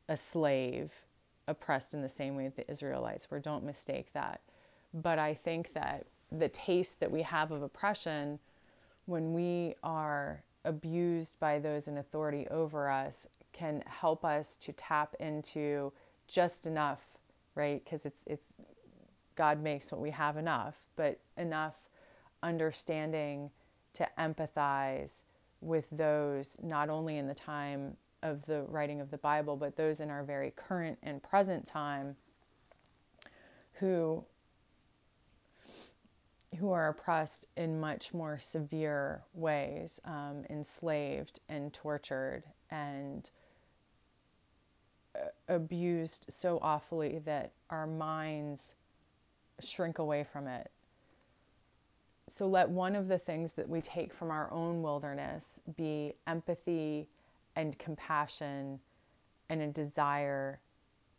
a 0.09 0.17
slave 0.17 0.91
oppressed 1.47 1.93
in 1.93 2.01
the 2.01 2.09
same 2.09 2.35
way 2.35 2.45
that 2.45 2.55
the 2.55 2.69
Israelites 2.69 3.29
were. 3.29 3.39
Don't 3.39 3.63
mistake 3.63 4.11
that. 4.13 4.41
But 4.93 5.19
I 5.19 5.33
think 5.33 5.73
that 5.73 6.05
the 6.31 6.49
taste 6.49 6.99
that 6.99 7.11
we 7.11 7.21
have 7.21 7.51
of 7.51 7.61
oppression 7.61 8.39
when 9.05 9.33
we 9.33 9.75
are 9.83 10.43
abused 10.63 11.39
by 11.39 11.59
those 11.59 11.87
in 11.87 11.97
authority 11.97 12.47
over 12.49 12.89
us 12.89 13.27
can 13.53 13.83
help 13.85 14.25
us 14.25 14.57
to 14.57 14.73
tap 14.73 15.15
into 15.19 15.91
just 16.27 16.67
enough, 16.67 17.01
right? 17.55 17.83
Because 17.83 18.05
it's 18.05 18.21
it's 18.25 18.45
God 19.35 19.61
makes 19.61 19.91
what 19.91 20.01
we 20.01 20.11
have 20.11 20.37
enough, 20.37 20.75
but 20.95 21.19
enough 21.37 21.75
understanding 22.43 23.49
to 23.93 24.07
empathize 24.17 25.11
with 25.61 25.85
those 25.91 26.57
not 26.61 26.89
only 26.89 27.17
in 27.17 27.27
the 27.27 27.33
time 27.33 27.95
of 28.23 28.45
the 28.45 28.63
writing 28.63 29.01
of 29.01 29.11
the 29.11 29.17
Bible, 29.17 29.55
but 29.55 29.75
those 29.75 29.99
in 29.99 30.09
our 30.09 30.23
very 30.23 30.51
current 30.55 30.97
and 31.03 31.21
present 31.21 31.65
time 31.67 32.15
who 33.73 34.23
who 36.57 36.71
are 36.71 36.87
oppressed 36.87 37.47
in 37.57 37.79
much 37.79 38.13
more 38.13 38.39
severe 38.39 39.21
ways, 39.33 39.99
um, 40.05 40.45
enslaved 40.49 41.39
and 41.49 41.73
tortured 41.73 42.43
and 42.71 43.29
abused 45.47 46.25
so 46.29 46.59
awfully 46.61 47.19
that 47.25 47.51
our 47.69 47.87
minds 47.87 48.75
shrink 49.61 49.99
away 49.99 50.23
from 50.23 50.47
it. 50.47 50.69
So 52.27 52.47
let 52.47 52.69
one 52.69 52.95
of 52.95 53.07
the 53.07 53.19
things 53.19 53.53
that 53.53 53.69
we 53.69 53.81
take 53.81 54.13
from 54.13 54.31
our 54.31 54.51
own 54.51 54.81
wilderness 54.81 55.59
be 55.77 56.13
empathy 56.27 57.07
and 57.55 57.77
compassion 57.79 58.79
and 59.49 59.61
a 59.61 59.67
desire 59.67 60.59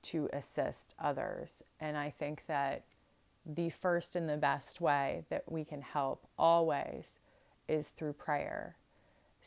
to 0.03 0.29
assist 0.33 0.95
others. 0.99 1.63
And 1.81 1.97
I 1.97 2.11
think 2.11 2.43
that 2.49 2.85
the 3.47 3.71
first 3.71 4.17
and 4.17 4.29
the 4.29 4.37
best 4.37 4.81
way 4.81 5.25
that 5.31 5.51
we 5.51 5.65
can 5.65 5.81
help 5.81 6.27
always 6.39 7.21
is 7.69 7.89
through 7.89 8.13
prayer. 8.13 8.77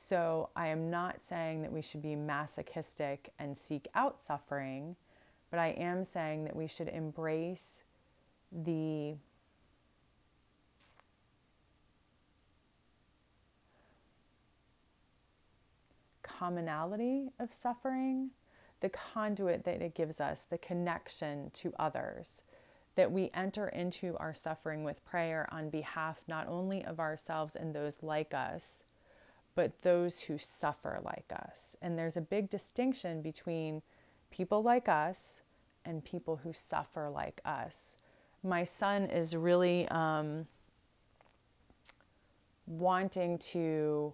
So 0.10 0.50
I 0.56 0.65
am 0.69 0.89
not 0.89 1.17
saying 1.30 1.62
that 1.62 1.72
we 1.72 1.84
should 1.84 2.02
be 2.02 2.15
masochistic 2.15 3.32
and 3.38 3.56
seek 3.56 3.88
out 3.93 4.19
suffering, 4.19 4.95
but 5.52 5.60
I 5.60 5.67
am 5.67 6.04
saying 6.04 6.45
that 6.45 6.56
we 6.56 6.65
should 6.65 6.88
embrace 6.88 7.84
the 8.52 9.13
commonality 16.24 17.30
of 17.38 17.54
suffering, 17.54 18.32
the 18.82 18.89
conduit 18.89 19.63
that 19.65 19.84
it 19.84 19.93
gives 19.93 20.19
us, 20.19 20.45
the 20.50 20.58
connection 20.58 21.52
to 21.52 21.72
others 21.78 22.41
that 22.95 23.12
we 23.12 23.30
enter 23.36 23.67
into 23.67 24.17
our 24.17 24.34
suffering 24.34 24.84
with 24.84 25.06
prayer 25.06 25.48
on 25.52 25.69
behalf 25.69 26.17
not 26.28 26.48
only 26.48 26.84
of 26.86 27.00
ourselves 27.00 27.56
and 27.56 27.76
those 27.76 28.02
like 28.02 28.34
us, 28.34 28.86
but 29.60 29.82
those 29.82 30.22
who 30.22 30.38
suffer 30.38 31.02
like 31.04 31.34
us. 31.34 31.76
And 31.82 32.00
there's 32.00 32.15
a 32.15 32.22
big 32.22 32.50
distinction 32.50 33.22
between 33.22 33.82
people 34.32 34.63
like 34.63 34.88
us 34.88 35.41
and 35.84 36.02
people 36.02 36.38
who 36.38 36.54
suffer 36.54 37.10
like 37.10 37.41
us. 37.43 37.98
My 38.41 38.63
son 38.63 39.10
is 39.10 39.36
really 39.36 39.86
um, 39.89 40.48
wanting 42.67 43.38
to 43.52 44.13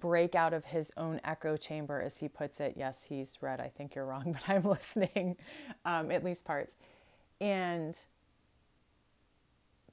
break 0.00 0.34
out 0.34 0.52
of 0.52 0.64
his 0.64 0.90
own 0.96 1.20
echo 1.22 1.56
chamber, 1.56 2.00
as 2.00 2.16
he 2.16 2.26
puts 2.26 2.58
it. 2.58 2.74
Yes, 2.76 3.04
he's 3.08 3.38
read, 3.40 3.60
I 3.60 3.68
think 3.68 3.94
you're 3.94 4.06
wrong, 4.06 4.32
but 4.46 4.52
I'm 4.52 4.64
listening, 4.64 5.36
um, 5.84 6.10
at 6.10 6.24
least 6.24 6.44
parts. 6.44 6.74
And 7.40 7.96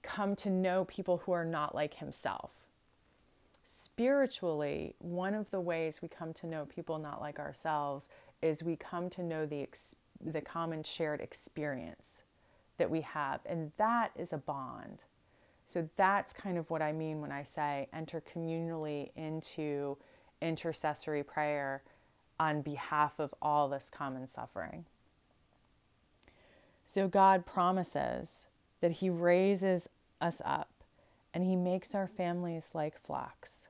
come 0.02 0.36
to 0.38 0.49
know 0.49 0.86
people 0.86 1.19
who 1.19 1.32
are 1.32 1.45
not 1.45 1.75
like 1.75 1.93
himself. 1.93 2.49
Spiritually, 3.99 4.95
one 4.99 5.35
of 5.35 5.51
the 5.51 5.59
ways 5.59 6.01
we 6.01 6.07
come 6.07 6.31
to 6.35 6.47
know 6.47 6.65
people 6.65 6.97
not 6.99 7.19
like 7.19 7.38
ourselves 7.38 8.07
is 8.41 8.63
we 8.63 8.77
come 8.77 9.09
to 9.09 9.21
know 9.21 9.45
the 9.45 9.67
the 10.21 10.39
common 10.39 10.83
shared 10.83 11.19
experience 11.19 12.23
that 12.77 12.89
we 12.89 13.01
have, 13.01 13.41
and 13.45 13.73
that 13.75 14.12
is 14.15 14.31
a 14.31 14.38
bond. 14.38 15.03
So 15.65 15.85
that's 15.97 16.31
kind 16.31 16.57
of 16.57 16.69
what 16.69 16.81
I 16.81 16.93
mean 16.93 17.19
when 17.19 17.33
I 17.33 17.43
say 17.43 17.89
enter 17.91 18.21
communally 18.21 19.09
into 19.17 19.97
intercessory 20.41 21.21
prayer 21.21 21.83
on 22.39 22.62
behalf 22.62 23.19
of 23.19 23.35
all 23.41 23.67
this 23.67 23.89
common 23.91 24.29
suffering. 24.31 24.85
So 26.85 27.09
God 27.09 27.45
promises 27.45 28.47
that 28.79 28.91
He 28.91 29.09
raises 29.09 29.89
us 30.21 30.41
up 30.45 30.69
and 31.33 31.43
He 31.43 31.57
makes 31.57 31.93
our 31.93 32.07
families 32.07 32.69
like 32.73 32.97
flocks. 33.05 33.68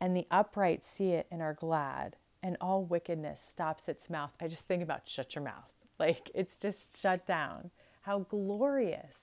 And 0.00 0.16
the 0.16 0.26
upright 0.30 0.84
see 0.84 1.12
it 1.12 1.26
and 1.30 1.42
are 1.42 1.54
glad, 1.54 2.16
and 2.42 2.56
all 2.60 2.84
wickedness 2.84 3.40
stops 3.40 3.88
its 3.88 4.08
mouth. 4.08 4.30
I 4.40 4.48
just 4.48 4.62
think 4.62 4.82
about 4.82 5.08
shut 5.08 5.34
your 5.34 5.44
mouth. 5.44 5.72
Like 5.98 6.30
it's 6.32 6.56
just 6.56 6.96
shut 6.96 7.26
down. 7.26 7.72
How 8.02 8.20
glorious. 8.20 9.16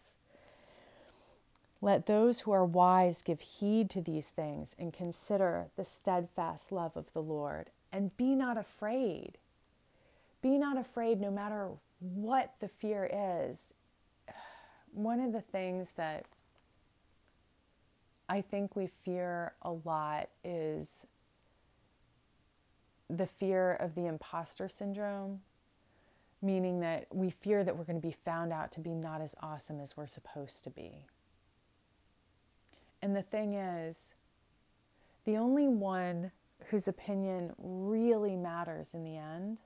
Let 1.80 2.06
those 2.06 2.42
who 2.42 2.52
are 2.52 2.66
wise 2.66 3.22
give 3.22 3.40
heed 3.40 3.90
to 3.92 4.02
these 4.02 4.28
things 4.28 4.76
and 4.78 4.92
consider 4.92 5.68
the 5.78 5.86
steadfast 5.86 6.74
love 6.74 6.98
of 6.98 7.12
the 7.14 7.22
Lord, 7.22 7.70
and 7.94 8.16
be 8.18 8.36
not 8.36 8.58
afraid 8.58 9.38
be 10.46 10.60
not 10.60 10.78
afraid 10.78 11.20
no 11.20 11.32
matter 11.32 11.72
what 12.00 12.54
the 12.60 12.68
fear 12.68 13.10
is. 13.12 13.58
One 14.94 15.20
of 15.20 15.34
the 15.34 15.42
things 15.42 15.88
that 15.96 16.28
I 18.28 18.42
think 18.42 18.76
we 18.76 18.88
fear 19.04 19.54
a 19.62 19.72
lot 19.72 20.30
is 20.44 21.06
the 23.10 23.28
fear 23.28 23.74
of 23.74 23.94
the 23.94 24.08
imposter 24.08 24.68
syndrome, 24.68 25.42
meaning 26.42 26.80
that 26.80 27.06
we 27.14 27.30
fear 27.30 27.64
that 27.64 27.76
we're 27.76 27.84
going 27.84 28.02
to 28.02 28.08
be 28.08 28.16
found 28.26 28.52
out 28.52 28.72
to 28.74 28.80
be 28.80 28.96
not 28.96 29.22
as 29.22 29.36
awesome 29.42 29.80
as 29.80 29.96
we're 29.96 30.08
supposed 30.08 30.64
to 30.64 30.70
be. 30.72 31.06
And 33.02 33.16
the 33.16 33.22
thing 33.22 33.54
is, 33.54 33.96
the 35.26 35.38
only 35.38 35.68
one 35.68 36.32
whose 36.70 36.88
opinion 36.88 37.54
really 37.60 38.36
matters 38.36 38.88
in 38.94 39.04
the 39.04 39.18
end, 39.18 39.60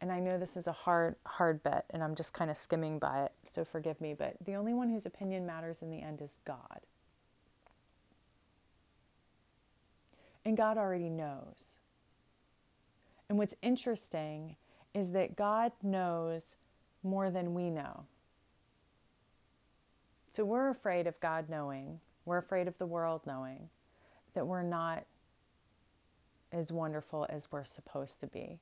and 0.00 0.12
I 0.12 0.20
know 0.20 0.38
this 0.38 0.56
is 0.56 0.68
a 0.68 0.72
hard, 0.72 1.16
hard 1.26 1.62
bet, 1.64 1.86
and 1.90 2.02
I'm 2.02 2.14
just 2.14 2.32
kind 2.32 2.50
of 2.50 2.56
skimming 2.56 2.98
by 2.98 3.24
it, 3.24 3.32
so 3.50 3.64
forgive 3.64 4.00
me, 4.00 4.14
but 4.14 4.36
the 4.44 4.54
only 4.54 4.74
one 4.74 4.88
whose 4.88 5.06
opinion 5.06 5.44
matters 5.46 5.82
in 5.82 5.90
the 5.90 6.00
end 6.00 6.20
is 6.22 6.38
God. 6.44 6.80
And 10.44 10.56
God 10.56 10.76
already 10.76 11.08
knows. 11.08 11.78
And 13.28 13.38
what's 13.38 13.54
interesting 13.62 14.56
is 14.94 15.10
that 15.12 15.36
God 15.36 15.72
knows 15.82 16.56
more 17.02 17.30
than 17.30 17.54
we 17.54 17.70
know. 17.70 18.04
So 20.30 20.44
we're 20.44 20.70
afraid 20.70 21.06
of 21.06 21.18
God 21.20 21.48
knowing, 21.48 22.00
we're 22.24 22.38
afraid 22.38 22.68
of 22.68 22.76
the 22.78 22.86
world 22.86 23.20
knowing 23.26 23.68
that 24.34 24.46
we're 24.46 24.62
not 24.62 25.04
as 26.52 26.72
wonderful 26.72 27.26
as 27.28 27.50
we're 27.50 27.64
supposed 27.64 28.20
to 28.20 28.26
be. 28.26 28.58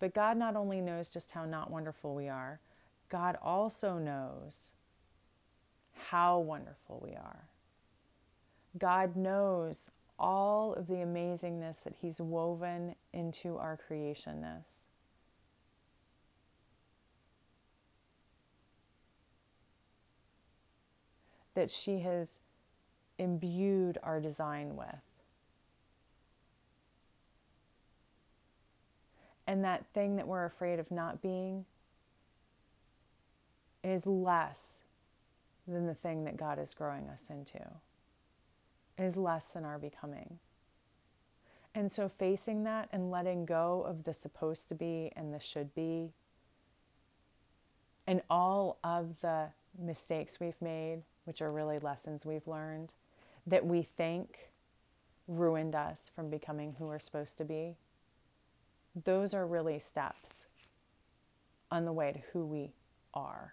But 0.00 0.14
God 0.14 0.36
not 0.36 0.56
only 0.56 0.80
knows 0.80 1.08
just 1.08 1.30
how 1.30 1.44
not 1.44 1.70
wonderful 1.70 2.14
we 2.14 2.28
are, 2.28 2.60
God 3.08 3.36
also 3.42 3.98
knows 3.98 4.70
how 5.94 6.38
wonderful 6.38 7.00
we 7.02 7.14
are. 7.14 7.48
God 8.78 9.16
knows 9.16 9.90
all 10.18 10.74
of 10.74 10.86
the 10.86 10.94
amazingness 10.94 11.76
that 11.84 11.94
He's 12.00 12.20
woven 12.20 12.94
into 13.12 13.56
our 13.56 13.78
creationness. 13.88 14.64
That 21.54 21.70
she 21.70 22.00
has 22.00 22.38
imbued 23.18 23.98
our 24.02 24.20
design 24.20 24.76
with. 24.76 24.86
And 29.46 29.64
that 29.64 29.86
thing 29.94 30.16
that 30.16 30.28
we're 30.28 30.44
afraid 30.44 30.78
of 30.78 30.90
not 30.90 31.22
being 31.22 31.64
is 33.82 34.06
less 34.06 34.60
than 35.66 35.86
the 35.86 35.94
thing 35.94 36.24
that 36.24 36.36
God 36.36 36.58
is 36.58 36.74
growing 36.74 37.08
us 37.08 37.22
into 37.30 37.58
is 38.98 39.16
less 39.16 39.44
than 39.54 39.64
our 39.64 39.78
becoming. 39.78 40.38
And 41.74 41.90
so 41.90 42.08
facing 42.08 42.64
that 42.64 42.88
and 42.92 43.10
letting 43.10 43.44
go 43.46 43.84
of 43.86 44.02
the 44.04 44.14
supposed 44.14 44.68
to 44.68 44.74
be 44.74 45.12
and 45.16 45.32
the 45.32 45.40
should 45.40 45.74
be 45.74 46.10
and 48.08 48.22
all 48.30 48.78
of 48.84 49.20
the 49.20 49.46
mistakes 49.78 50.40
we've 50.40 50.60
made, 50.62 51.02
which 51.24 51.42
are 51.42 51.52
really 51.52 51.78
lessons 51.78 52.24
we've 52.24 52.46
learned, 52.48 52.94
that 53.46 53.64
we 53.64 53.82
think 53.82 54.48
ruined 55.28 55.74
us 55.74 56.10
from 56.16 56.30
becoming 56.30 56.74
who 56.78 56.86
we're 56.86 56.98
supposed 56.98 57.36
to 57.36 57.44
be, 57.44 57.76
those 59.04 59.34
are 59.34 59.46
really 59.46 59.78
steps 59.78 60.30
on 61.70 61.84
the 61.84 61.92
way 61.92 62.10
to 62.10 62.18
who 62.32 62.46
we 62.46 62.72
are, 63.12 63.52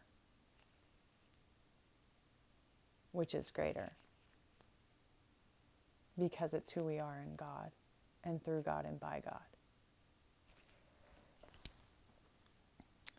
which 3.12 3.36
is 3.36 3.52
greater 3.52 3.92
because 6.20 6.54
it's 6.54 6.72
who 6.72 6.84
we 6.84 7.00
are 7.00 7.24
in 7.26 7.36
God 7.36 7.72
and 8.24 8.44
through 8.44 8.62
God 8.62 8.86
and 8.86 9.00
by 9.00 9.22
God. 9.24 9.40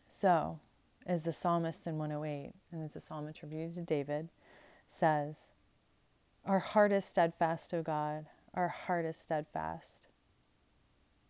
So, 0.09 0.59
as 1.05 1.21
the 1.21 1.31
psalmist 1.31 1.87
in 1.87 1.97
108, 1.97 2.51
and 2.71 2.83
it's 2.83 2.95
a 2.95 2.99
psalm 2.99 3.27
attributed 3.27 3.75
to 3.75 3.81
David, 3.81 4.27
says, 4.89 5.51
Our 6.45 6.59
heart 6.59 6.91
is 6.91 7.05
steadfast, 7.05 7.73
O 7.73 7.81
God, 7.81 8.25
our 8.53 8.67
heart 8.67 9.05
is 9.05 9.15
steadfast. 9.15 10.07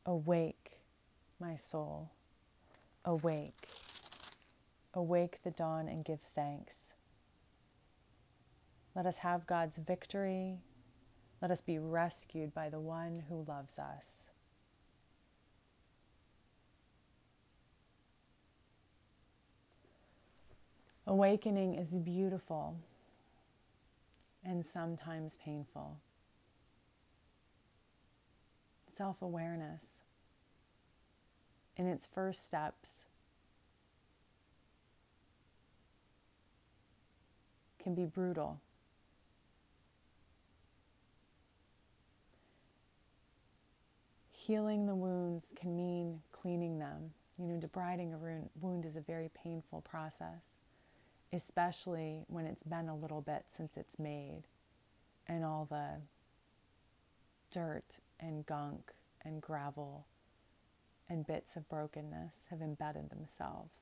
Awake, 0.06 0.80
my 1.40 1.58
soul, 1.58 2.10
awake. 3.04 3.68
Awake 4.94 5.40
the 5.44 5.52
dawn 5.52 5.90
and 5.90 6.06
give 6.06 6.22
thanks. 6.34 6.88
Let 8.96 9.06
us 9.06 9.18
have 9.18 9.46
God's 9.46 9.78
victory 9.78 10.58
let 11.42 11.52
us 11.52 11.62
be 11.62 11.78
rescued 11.78 12.54
by 12.54 12.70
the 12.70 12.80
one 12.80 13.24
who 13.30 13.46
loves 13.48 13.78
us. 13.78 14.24
Awakening 21.06 21.76
is 21.76 21.88
beautiful 21.88 22.76
and 24.44 24.66
sometimes 24.66 25.38
painful. 25.44 25.98
Self 28.98 29.22
awareness 29.22 29.82
in 31.78 31.88
its 31.88 32.08
first 32.08 32.48
steps 32.48 32.90
can 37.82 37.94
be 37.96 38.06
brutal. 38.06 38.60
Healing 44.48 44.86
the 44.86 44.96
wounds 44.96 45.52
can 45.58 45.76
mean 45.76 46.22
cleaning 46.32 46.80
them. 46.80 47.12
You 47.38 47.48
know, 47.48 47.60
debriding 47.60 48.14
a 48.14 48.50
wound 48.62 48.86
is 48.86 48.96
a 48.96 49.02
very 49.02 49.30
painful 49.36 49.82
process, 49.82 50.42
especially 51.34 52.24
when 52.28 52.46
it's 52.46 52.64
been 52.64 52.88
a 52.88 52.96
little 52.96 53.20
bit 53.20 53.46
since 53.58 53.76
it's 53.76 54.00
made 54.00 54.44
and 55.28 55.44
all 55.44 55.68
the 55.70 55.90
dirt 57.52 57.98
and 58.22 58.46
gunk 58.46 58.94
and 59.26 59.42
gravel 59.42 60.06
and 61.10 61.28
bits 61.28 61.58
of 61.58 61.68
brokenness 61.68 62.32
have 62.50 62.62
embedded 62.62 63.10
themselves. 63.10 63.74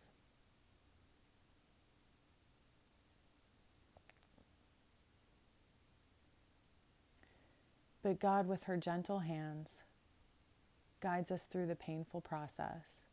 But 8.02 8.20
God, 8.20 8.48
with 8.48 8.64
her 8.64 8.78
gentle 8.78 9.20
hands, 9.20 9.85
guides 11.06 11.30
us 11.30 11.44
through 11.52 11.68
the 11.68 11.76
painful 11.76 12.20
process 12.20 13.04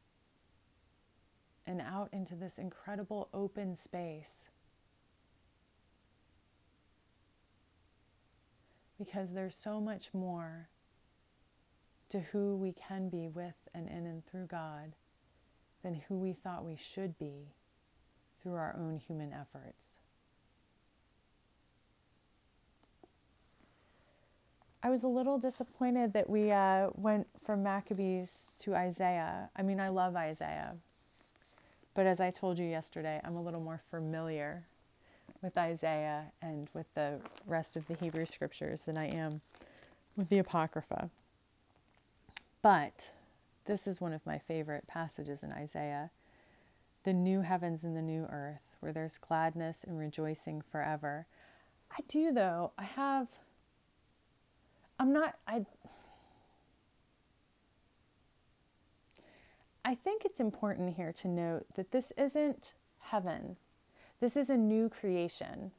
and 1.67 1.79
out 1.83 2.09
into 2.15 2.35
this 2.35 2.57
incredible 2.57 3.29
open 3.35 3.77
space. 3.77 4.31
Because 8.99 9.29
there's 9.35 9.55
so 9.55 9.79
much 9.79 10.09
more 10.15 10.71
to 12.09 12.21
who 12.21 12.57
we 12.57 12.73
can 12.73 13.11
be 13.11 13.29
with 13.29 13.53
and 13.75 13.87
in 13.91 14.07
and 14.07 14.25
through 14.25 14.47
God 14.47 14.95
than 15.83 16.01
who 16.09 16.17
we 16.17 16.33
thought 16.33 16.65
we 16.65 16.79
should 16.81 17.19
be 17.19 17.53
through 18.43 18.55
our 18.55 18.75
own 18.79 18.97
human 18.97 19.35
efforts. 19.35 19.85
I 24.83 24.91
was 24.91 25.05
a 25.05 25.09
little 25.09 25.39
disappointed 25.39 26.13
that 26.15 26.29
we 26.29 26.51
uh, 26.51 26.89
went 26.95 27.29
from 27.45 27.63
Maccabees 27.63 28.47
to 28.61 28.75
Isaiah. 28.75 29.49
I 29.55 29.63
mean, 29.63 29.79
I 29.79 29.89
love 29.89 30.17
Isaiah. 30.17 30.75
But 31.95 32.07
as 32.07 32.21
I 32.21 32.31
told 32.31 32.59
you 32.59 32.65
yesterday, 32.65 33.21
I'm 33.23 33.37
a 33.37 33.43
little 33.43 33.61
more 33.61 33.81
familiar 33.91 34.65
with 35.41 35.57
Isaiah 35.57 36.25
and 36.41 36.69
with 36.75 36.87
the 36.95 37.21
rest 37.47 37.77
of 37.77 37.87
the 37.87 37.95
Hebrew 37.95 38.27
scriptures 38.27 38.83
than 38.83 38.97
I 38.99 39.09
am 39.09 39.41
with 40.17 40.29
the 40.29 40.39
Apocrypha. 40.39 41.09
But 42.63 43.13
this 43.67 43.87
is 43.87 44.01
one 44.01 44.13
of 44.13 44.25
my 44.27 44.39
favorite 44.39 44.87
passages 44.89 45.43
in 45.43 45.53
Isaiah 45.53 46.11
the 47.05 47.13
new 47.13 47.41
heavens 47.41 47.83
and 47.83 47.97
the 47.97 48.03
new 48.03 48.25
earth, 48.31 48.63
where 48.81 48.93
there's 48.93 49.19
gladness 49.19 49.85
and 49.85 49.99
rejoicing 49.99 50.63
forever. 50.71 51.27
I 51.91 52.01
do, 52.07 52.33
though, 52.33 52.71
I 52.79 52.85
have 52.85 53.27
I'm 55.03 55.13
not 55.13 55.35
I 55.49 55.67
I 59.85 59.97
think 59.97 60.25
it's 60.25 60.39
important 60.39 60.95
here 60.95 61.13
to 61.15 61.27
note 61.27 61.67
that 61.75 61.91
this 61.91 62.13
isn't 62.17 62.75
heaven. 63.01 63.57
This 64.21 64.37
is 64.37 64.49
a 64.49 64.57
new 64.57 64.89
creation. 64.89 65.73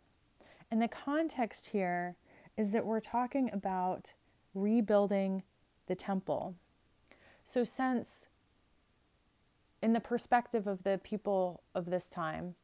And 0.72 0.82
the 0.82 0.90
context 0.90 1.70
here 1.70 2.18
is 2.58 2.72
that 2.72 2.86
we're 2.86 3.00
talking 3.00 3.50
about 3.54 4.14
rebuilding 4.56 5.42
the 5.88 5.96
temple. 5.96 6.54
So, 7.46 7.64
since 7.64 8.28
in 9.82 9.94
the 9.94 10.02
perspective 10.02 10.68
of 10.68 10.84
the 10.84 11.00
people 11.02 11.64
of 11.76 11.86
this 11.86 12.10
time, 12.10 12.56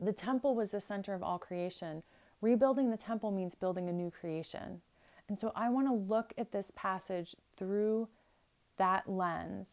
the 0.00 0.12
temple 0.12 0.56
was 0.56 0.70
the 0.70 0.80
center 0.80 1.14
of 1.14 1.22
all 1.22 1.38
creation. 1.38 2.02
Rebuilding 2.40 2.90
the 2.90 2.96
temple 2.96 3.30
means 3.30 3.54
building 3.54 3.88
a 3.88 3.92
new 3.92 4.10
creation. 4.10 4.80
And 5.28 5.38
so 5.38 5.52
I 5.54 5.68
want 5.68 5.86
to 5.88 5.92
look 5.92 6.32
at 6.38 6.52
this 6.52 6.70
passage 6.74 7.36
through 7.56 8.08
that 8.78 9.08
lens 9.08 9.68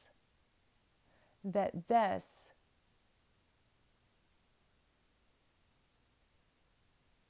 that 1.46 1.88
this 1.88 2.26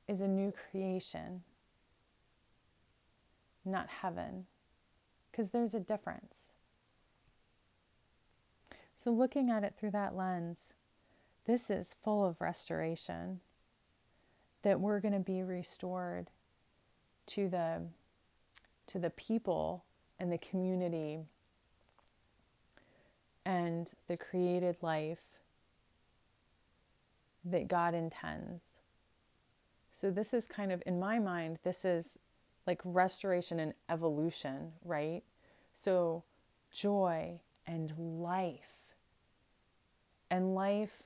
is 0.08 0.22
a 0.22 0.28
new 0.28 0.52
creation, 0.52 1.44
not 3.66 3.90
heaven, 3.90 4.46
because 5.32 5.50
there's 5.50 5.76
a 5.76 5.80
difference. 5.80 6.36
So, 8.96 9.12
looking 9.12 9.50
at 9.50 9.64
it 9.64 9.76
through 9.78 9.92
that 9.92 10.16
lens, 10.16 10.74
this 11.46 11.70
is 11.70 11.96
full 12.04 12.26
of 12.26 12.40
restoration, 12.40 13.42
that 14.62 14.80
we're 14.80 15.02
going 15.02 15.14
to 15.14 15.20
be 15.20 15.44
restored 15.44 16.30
to 17.28 17.50
the 17.50 17.82
to 18.88 19.00
the 19.00 19.10
people 19.12 19.84
and 20.20 20.32
the 20.32 20.38
community 20.38 21.20
and 23.46 23.94
the 24.08 24.18
created 24.18 24.76
life 24.82 25.22
that 27.46 27.68
God 27.68 27.94
intends. 27.94 28.78
So, 29.92 30.12
this 30.12 30.34
is 30.34 30.48
kind 30.48 30.72
of, 30.72 30.82
in 30.86 31.00
my 31.00 31.20
mind, 31.20 31.60
this 31.64 31.86
is 31.86 32.18
like 32.68 32.82
restoration 32.84 33.60
and 33.60 33.74
evolution, 33.90 34.72
right? 34.84 35.24
So, 35.74 36.24
joy 36.72 37.40
and 37.68 37.94
life, 38.22 38.74
and 40.30 40.56
life 40.56 41.04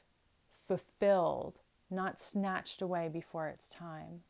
fulfilled, 0.68 1.60
not 1.90 2.20
snatched 2.20 2.82
away 2.82 3.10
before 3.10 3.48
its 3.48 3.68
time. 3.70 4.22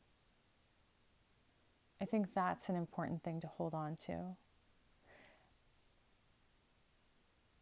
I 2.01 2.05
think 2.05 2.27
that's 2.33 2.69
an 2.69 2.75
important 2.75 3.23
thing 3.23 3.41
to 3.41 3.47
hold 3.47 3.73
on 3.73 3.95
to. 4.07 4.17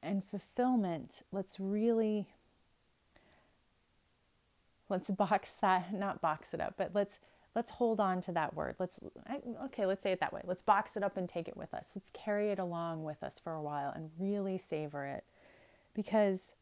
And 0.04 0.24
fulfillment, 0.24 1.24
let's 1.32 1.60
really 1.60 2.28
let's 4.90 5.10
box 5.10 5.54
that 5.62 5.94
not 5.94 6.22
box 6.22 6.54
it 6.54 6.62
up, 6.62 6.76
but 6.78 6.92
let's 6.94 7.20
let's 7.56 7.72
hold 7.72 8.00
on 8.00 8.22
to 8.22 8.32
that 8.34 8.54
word. 8.54 8.76
Let's 8.80 9.00
okay, 9.66 9.86
let's 9.86 10.04
say 10.04 10.12
it 10.12 10.20
that 10.20 10.32
way. 10.32 10.42
Let's 10.46 10.62
box 10.62 10.96
it 10.96 11.04
up 11.04 11.18
and 11.18 11.28
take 11.28 11.48
it 11.48 11.58
with 11.58 11.74
us. 11.74 11.86
Let's 11.96 12.12
carry 12.14 12.52
it 12.52 12.60
along 12.60 13.04
with 13.04 13.22
us 13.24 13.40
for 13.40 13.54
a 13.54 13.62
while 13.62 13.92
and 13.96 14.12
really 14.20 14.58
savor 14.58 15.06
it. 15.06 15.24
Because 15.96 16.56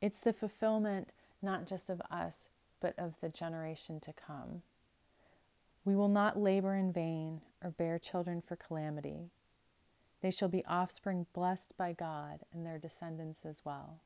it's 0.00 0.18
the 0.20 0.32
fulfillment 0.32 1.08
not 1.42 1.66
just 1.66 1.90
of 1.90 2.00
us, 2.10 2.34
but 2.80 2.94
of 2.98 3.14
the 3.20 3.28
generation 3.28 3.98
to 4.00 4.12
come. 4.12 4.62
We 5.84 5.96
will 5.96 6.08
not 6.08 6.38
labor 6.38 6.74
in 6.76 6.92
vain 6.92 7.40
or 7.62 7.70
bear 7.70 7.98
children 7.98 8.40
for 8.40 8.56
calamity. 8.56 9.30
They 10.20 10.30
shall 10.30 10.48
be 10.48 10.64
offspring 10.66 11.26
blessed 11.32 11.76
by 11.76 11.92
God 11.92 12.40
and 12.52 12.64
their 12.64 12.78
descendants 12.78 13.44
as 13.44 13.64
well. 13.64 14.00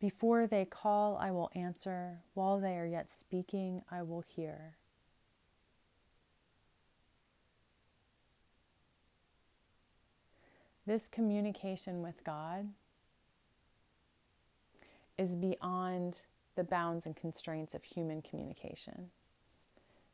Before 0.00 0.48
they 0.48 0.64
call, 0.64 1.16
I 1.16 1.30
will 1.30 1.50
answer. 1.54 2.18
While 2.34 2.58
they 2.58 2.76
are 2.76 2.86
yet 2.86 3.12
speaking, 3.12 3.82
I 3.88 4.02
will 4.02 4.22
hear. 4.22 4.74
This 10.84 11.06
communication 11.06 12.02
with 12.02 12.24
God 12.24 12.68
is 15.16 15.36
beyond 15.36 16.22
the 16.56 16.64
bounds 16.64 17.06
and 17.06 17.16
constraints 17.16 17.74
of 17.74 17.82
human 17.82 18.22
communication. 18.22 19.10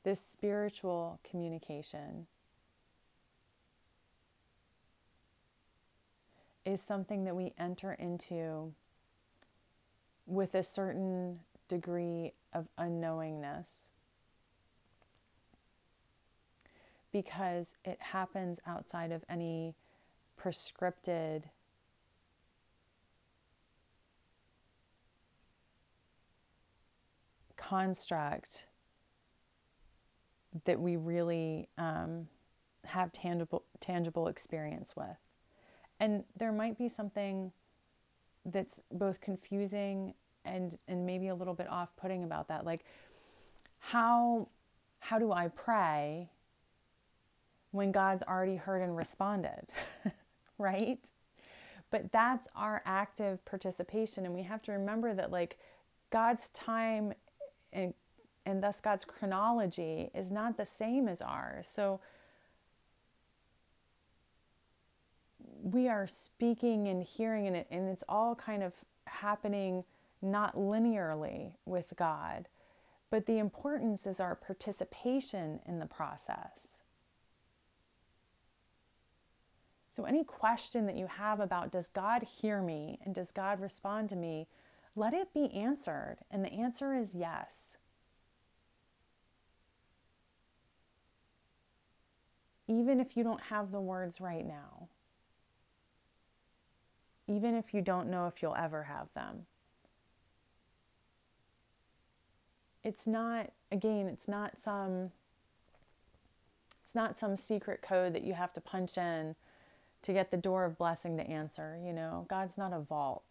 This 0.05 0.23
spiritual 0.27 1.19
communication 1.29 2.27
is 6.65 6.81
something 6.81 7.25
that 7.25 7.35
we 7.35 7.53
enter 7.59 7.95
into 7.95 8.73
with 10.27 10.55
a 10.55 10.63
certain 10.63 11.41
degree 11.69 12.33
of 12.53 12.67
unknowingness 12.79 13.67
because 17.13 17.77
it 17.85 18.01
happens 18.01 18.61
outside 18.67 19.13
of 19.13 19.25
any 19.29 19.75
prescripted 20.41 21.43
construct 27.69 28.65
that 30.65 30.81
we 30.81 30.97
really 30.97 31.69
um, 31.77 32.27
have 32.85 33.13
tangible 33.13 33.65
tangible 33.81 34.29
experience 34.29 34.95
with. 34.97 35.17
And 36.01 36.25
there 36.39 36.53
might 36.53 36.79
be 36.79 36.89
something 36.89 37.53
that's 38.47 38.77
both 38.93 39.21
confusing 39.21 40.15
and 40.45 40.79
and 40.89 41.05
maybe 41.05 41.29
a 41.29 41.35
little 41.35 41.55
bit 41.55 41.69
off-putting 41.69 42.25
about 42.25 42.49
that. 42.49 42.65
Like 42.65 42.85
how 43.79 44.49
how 45.01 45.19
do 45.19 45.33
I 45.33 45.49
pray 45.49 46.31
when 47.73 47.93
God's 47.93 48.23
already 48.23 48.57
heard 48.57 48.83
and 48.83 48.97
responded? 48.97 49.67
right? 50.59 50.99
But 51.91 52.11
that's 52.13 52.49
our 52.57 52.83
active 52.87 53.45
participation 53.45 54.25
and 54.25 54.35
we 54.35 54.43
have 54.43 54.63
to 54.63 54.73
remember 54.73 55.15
that 55.15 55.31
like 55.31 55.59
God's 56.11 56.49
time 56.55 57.13
and 57.73 57.95
and 58.47 58.63
thus 58.63 58.81
God's 58.81 59.05
chronology 59.05 60.11
is 60.15 60.31
not 60.31 60.57
the 60.57 60.67
same 60.79 61.07
as 61.07 61.21
ours. 61.21 61.69
So 61.71 62.01
we 65.63 65.89
are 65.89 66.07
speaking 66.07 66.89
and 66.89 67.03
hearing 67.03 67.47
and, 67.47 67.57
it, 67.57 67.67
and 67.71 67.89
it's 67.89 68.05
all 68.09 68.35
kind 68.35 68.63
of 68.63 68.73
happening 69.07 69.85
not 70.23 70.57
linearly 70.57 71.53
with 71.67 71.93
God. 71.97 72.49
But 73.11 73.27
the 73.27 73.39
importance 73.39 74.07
is 74.07 74.21
our 74.21 74.35
participation 74.35 75.61
in 75.67 75.79
the 75.79 75.87
process. 75.87 76.83
So, 79.95 80.05
any 80.05 80.23
question 80.23 80.87
that 80.87 80.97
you 80.97 81.07
have 81.07 81.41
about 81.41 81.73
does 81.73 81.89
God 81.89 82.23
hear 82.23 82.63
me 82.63 82.99
and 83.05 83.15
does 83.15 83.33
God 83.33 83.61
respond 83.61 84.11
to 84.11 84.17
me, 84.17 84.47
let 84.95 85.13
it 85.13 85.33
be 85.35 85.53
answered. 85.53 86.19
And 86.31 86.45
the 86.45 86.53
answer 86.53 86.95
is 86.95 87.15
yes. 87.15 87.49
Even 92.69 93.01
if 93.01 93.17
you 93.17 93.25
don't 93.25 93.41
have 93.41 93.73
the 93.73 93.81
words 93.81 94.21
right 94.21 94.47
now 94.47 94.89
even 97.29 97.55
if 97.55 97.75
you 97.75 97.83
don't 97.83 98.11
know 98.11 98.27
if 98.27 98.43
you'll 98.43 98.57
ever 98.57 98.83
have 98.83 99.07
them. 99.15 99.47
It's 102.83 103.07
not, 103.07 103.51
again, 103.71 104.07
it's 104.07 104.29
not 104.29 104.61
some 104.61 105.11
it's 106.83 106.95
not 106.95 107.19
some 107.19 107.37
secret 107.37 107.83
code 107.83 108.15
that 108.15 108.25
you 108.25 108.33
have 108.33 108.55
to 108.55 108.63
punch 108.63 108.97
in 108.97 109.37
to 110.01 110.13
get 110.15 110.31
the 110.31 110.39
door 110.39 110.65
of 110.65 110.79
blessing 110.79 111.19
to 111.19 111.23
answer, 111.23 111.79
you 111.85 111.93
know. 111.93 112.25
God's 112.31 112.57
not 112.57 112.73
a 112.73 112.81
vault. 112.81 113.31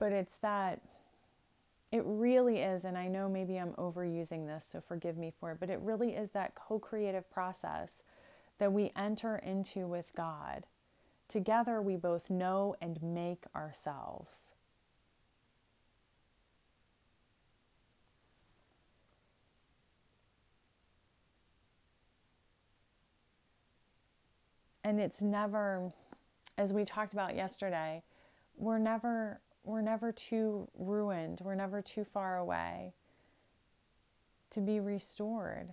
But 0.00 0.12
it's 0.12 0.34
that 0.40 0.80
it 1.92 2.02
really 2.06 2.58
is, 2.58 2.84
and 2.84 2.96
I 2.96 3.06
know 3.06 3.28
maybe 3.28 3.58
I'm 3.58 3.74
overusing 3.74 4.46
this, 4.46 4.64
so 4.72 4.80
forgive 4.80 5.18
me 5.18 5.32
for 5.38 5.52
it, 5.52 5.60
but 5.60 5.70
it 5.70 5.78
really 5.80 6.12
is 6.12 6.30
that 6.30 6.54
co 6.54 6.78
creative 6.78 7.30
process 7.30 7.92
that 8.58 8.72
we 8.72 8.92
enter 8.96 9.36
into 9.36 9.86
with 9.86 10.12
God. 10.16 10.64
Together, 11.28 11.82
we 11.82 11.96
both 11.96 12.30
know 12.30 12.74
and 12.80 13.00
make 13.02 13.44
ourselves. 13.54 14.30
And 24.82 24.98
it's 24.98 25.20
never, 25.20 25.92
as 26.56 26.72
we 26.72 26.84
talked 26.84 27.12
about 27.12 27.36
yesterday, 27.36 28.02
we're 28.56 28.78
never 28.78 29.40
we're 29.64 29.82
never 29.82 30.12
too 30.12 30.68
ruined, 30.78 31.40
we're 31.42 31.54
never 31.54 31.82
too 31.82 32.04
far 32.04 32.38
away 32.38 32.92
to 34.50 34.60
be 34.60 34.80
restored. 34.80 35.68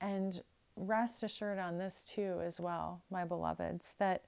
And 0.00 0.40
rest 0.76 1.22
assured 1.22 1.58
on 1.58 1.78
this 1.78 2.04
too, 2.04 2.40
as 2.44 2.60
well, 2.60 3.00
my 3.10 3.24
beloveds, 3.24 3.94
that 3.98 4.22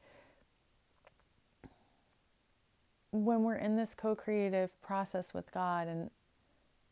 when 3.13 3.45
we're 3.45 3.57
in 3.57 3.77
this 3.77 3.95
co-creative 3.95 4.71
process 4.83 5.33
with 5.33 5.51
God 5.53 5.89
and 5.89 6.11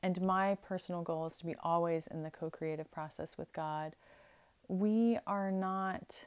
and 0.04 0.20
my 0.20 0.56
personal 0.62 1.02
goal 1.02 1.26
is 1.26 1.36
to 1.36 1.46
be 1.46 1.54
always 1.62 2.08
in 2.08 2.24
the 2.24 2.30
co-creative 2.30 2.90
process 2.90 3.38
with 3.38 3.52
God, 3.52 3.94
we 4.66 5.16
are 5.26 5.52
not 5.52 6.24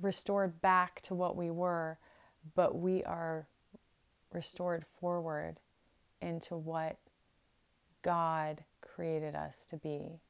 restored 0.00 0.60
back 0.60 1.00
to 1.02 1.14
what 1.14 1.36
we 1.36 1.50
were, 1.50 1.96
but 2.54 2.76
we 2.76 3.04
are 3.04 3.46
restored 4.32 4.84
forward 5.00 5.56
into 6.20 6.56
what 6.56 6.96
God 8.02 8.62
created 8.80 9.34
us 9.34 9.66
to 9.66 9.76
be. 9.76 10.20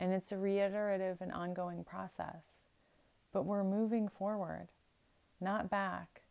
And 0.00 0.12
it's 0.12 0.32
a 0.32 0.38
reiterative 0.38 1.18
and 1.20 1.32
ongoing 1.32 1.84
process, 1.84 2.44
but 3.32 3.44
we're 3.44 3.64
moving 3.64 4.08
forward, 4.08 4.68
not 5.40 5.70
back. 5.70 6.22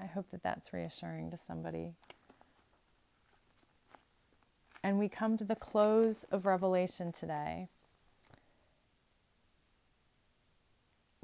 I 0.00 0.06
hope 0.06 0.30
that 0.30 0.42
that's 0.42 0.72
reassuring 0.72 1.30
to 1.30 1.38
somebody. 1.46 1.92
And 4.82 4.98
we 4.98 5.08
come 5.08 5.36
to 5.36 5.44
the 5.44 5.56
close 5.56 6.24
of 6.32 6.44
Revelation 6.44 7.12
today. 7.12 7.68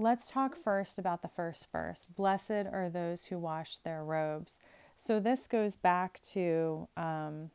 Let's 0.01 0.31
talk 0.31 0.55
first 0.55 1.01
about 1.01 1.23
the 1.23 1.29
first 1.29 1.73
verse. 1.73 2.07
Blessed 2.15 2.69
are 2.73 2.89
those 2.89 3.25
who 3.25 3.37
wash 3.37 3.79
their 3.79 4.05
robes. 4.05 4.61
So 4.97 5.19
this 5.19 5.49
goes 5.49 5.75
back 5.75 6.21
to 6.35 6.87
um, 6.97 7.51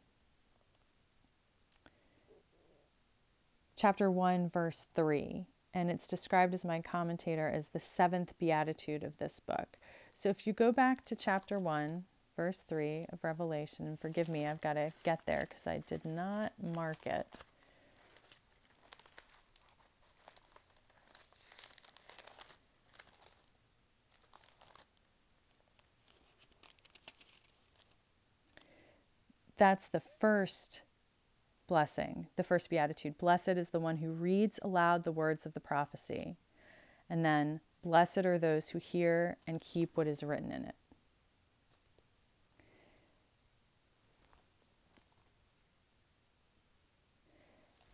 chapter 3.77 4.11
1, 4.11 4.49
verse 4.49 4.87
3. 4.93 5.45
And 5.73 5.89
it's 5.89 6.09
described 6.09 6.53
as 6.53 6.65
my 6.65 6.81
commentator 6.81 7.47
as 7.47 7.69
the 7.69 7.79
seventh 7.79 8.37
beatitude 8.39 9.03
of 9.03 9.17
this 9.17 9.39
book. 9.39 9.77
So 10.13 10.27
if 10.27 10.45
you 10.45 10.51
go 10.51 10.73
back 10.73 11.05
to 11.05 11.15
chapter 11.15 11.59
1, 11.59 12.03
verse 12.35 12.59
3 12.67 13.05
of 13.13 13.23
Revelation, 13.23 13.87
and 13.87 13.97
forgive 13.97 14.27
me, 14.27 14.45
I've 14.45 14.59
got 14.59 14.73
to 14.73 14.91
get 15.03 15.25
there 15.25 15.47
because 15.47 15.65
I 15.65 15.79
did 15.87 16.03
not 16.03 16.51
mark 16.61 17.07
it. 17.07 17.25
That's 29.64 29.88
the 29.88 30.01
first 30.20 30.82
blessing, 31.68 32.28
the 32.36 32.43
first 32.43 32.70
beatitude. 32.70 33.18
Blessed 33.18 33.47
is 33.47 33.70
the 33.70 33.80
one 33.80 33.95
who 33.95 34.11
reads 34.11 34.59
aloud 34.61 35.03
the 35.03 35.11
words 35.14 35.45
of 35.45 35.53
the 35.53 35.61
prophecy. 35.61 36.36
And 37.09 37.24
then, 37.24 37.61
blessed 37.82 38.26
are 38.26 38.38
those 38.38 38.68
who 38.68 38.80
hear 38.80 39.38
and 39.47 39.61
keep 39.61 39.95
what 39.95 40.05
is 40.05 40.22
written 40.22 40.51
in 40.51 40.66
it. 40.66 40.76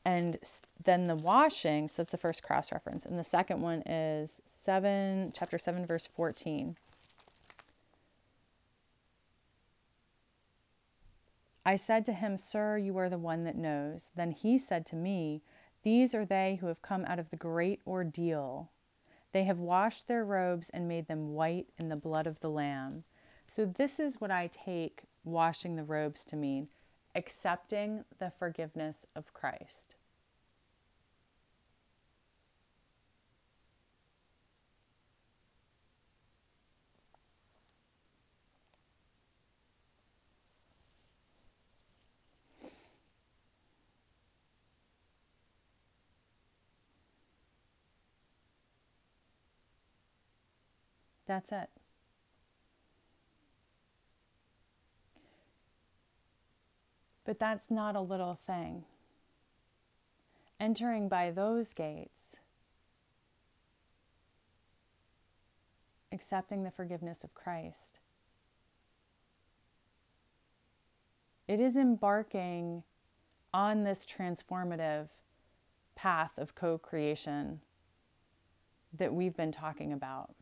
And 0.05 0.39
then 0.85 1.05
the 1.05 1.15
washing, 1.17 1.87
so 1.87 2.01
that's 2.01 2.11
the 2.11 2.17
first 2.17 2.41
cross 2.41 2.71
reference. 2.71 3.05
And 3.05 3.19
the 3.19 3.23
second 3.23 3.61
one 3.61 3.83
is 3.83 4.41
7, 4.63 5.33
chapter 5.35 5.59
7, 5.59 5.85
verse 5.85 6.07
14. 6.15 6.75
I 11.65 11.75
said 11.75 12.05
to 12.05 12.13
him, 12.13 12.37
Sir, 12.37 12.77
you 12.77 12.97
are 12.97 13.09
the 13.09 13.17
one 13.17 13.43
that 13.43 13.57
knows. 13.57 14.09
Then 14.15 14.31
he 14.31 14.57
said 14.57 14.85
to 14.87 14.95
me, 14.95 15.41
These 15.83 16.15
are 16.15 16.25
they 16.25 16.55
who 16.55 16.67
have 16.67 16.81
come 16.81 17.03
out 17.05 17.19
of 17.19 17.29
the 17.29 17.35
great 17.35 17.81
ordeal. 17.85 18.69
They 19.31 19.43
have 19.43 19.59
washed 19.59 20.07
their 20.07 20.25
robes 20.25 20.69
and 20.69 20.87
made 20.87 21.07
them 21.07 21.33
white 21.33 21.67
in 21.77 21.89
the 21.89 21.95
blood 21.95 22.27
of 22.27 22.39
the 22.39 22.49
Lamb. 22.49 23.03
So, 23.47 23.65
this 23.65 23.99
is 23.99 24.21
what 24.21 24.31
I 24.31 24.47
take 24.47 25.03
washing 25.23 25.75
the 25.75 25.83
robes 25.83 26.23
to 26.25 26.35
mean 26.35 26.69
accepting 27.15 28.05
the 28.19 28.31
forgiveness 28.31 29.05
of 29.15 29.33
Christ. 29.33 29.88
That's 51.29 51.51
it. 51.51 51.69
But 57.23 57.37
that's 57.37 57.69
not 57.69 57.95
a 57.95 58.01
little 58.01 58.33
thing. 58.33 58.83
Entering 60.59 61.07
by 61.07 61.29
those 61.29 61.71
gates, 61.71 62.37
accepting 66.11 66.63
the 66.63 66.71
forgiveness 66.71 67.23
of 67.23 67.35
Christ, 67.35 67.99
it 71.47 71.59
is 71.59 71.77
embarking 71.77 72.81
on 73.53 73.83
this 73.83 74.03
transformative 74.03 75.09
path 75.93 76.31
of 76.39 76.55
co 76.55 76.79
creation 76.79 77.61
that 78.97 79.13
we've 79.13 79.37
been 79.37 79.51
talking 79.51 79.93
about. 79.93 80.33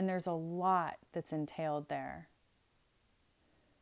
And 0.00 0.08
there's 0.08 0.28
a 0.28 0.32
lot 0.32 0.96
that's 1.12 1.34
entailed 1.34 1.86
there. 1.90 2.26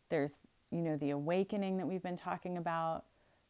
There's, 0.09 0.33
you 0.73 0.81
know, 0.81 0.97
the 0.97 1.11
awakening 1.11 1.77
that 1.77 1.87
we've 1.87 2.03
been 2.03 2.17
talking 2.17 2.57
about, 2.57 3.05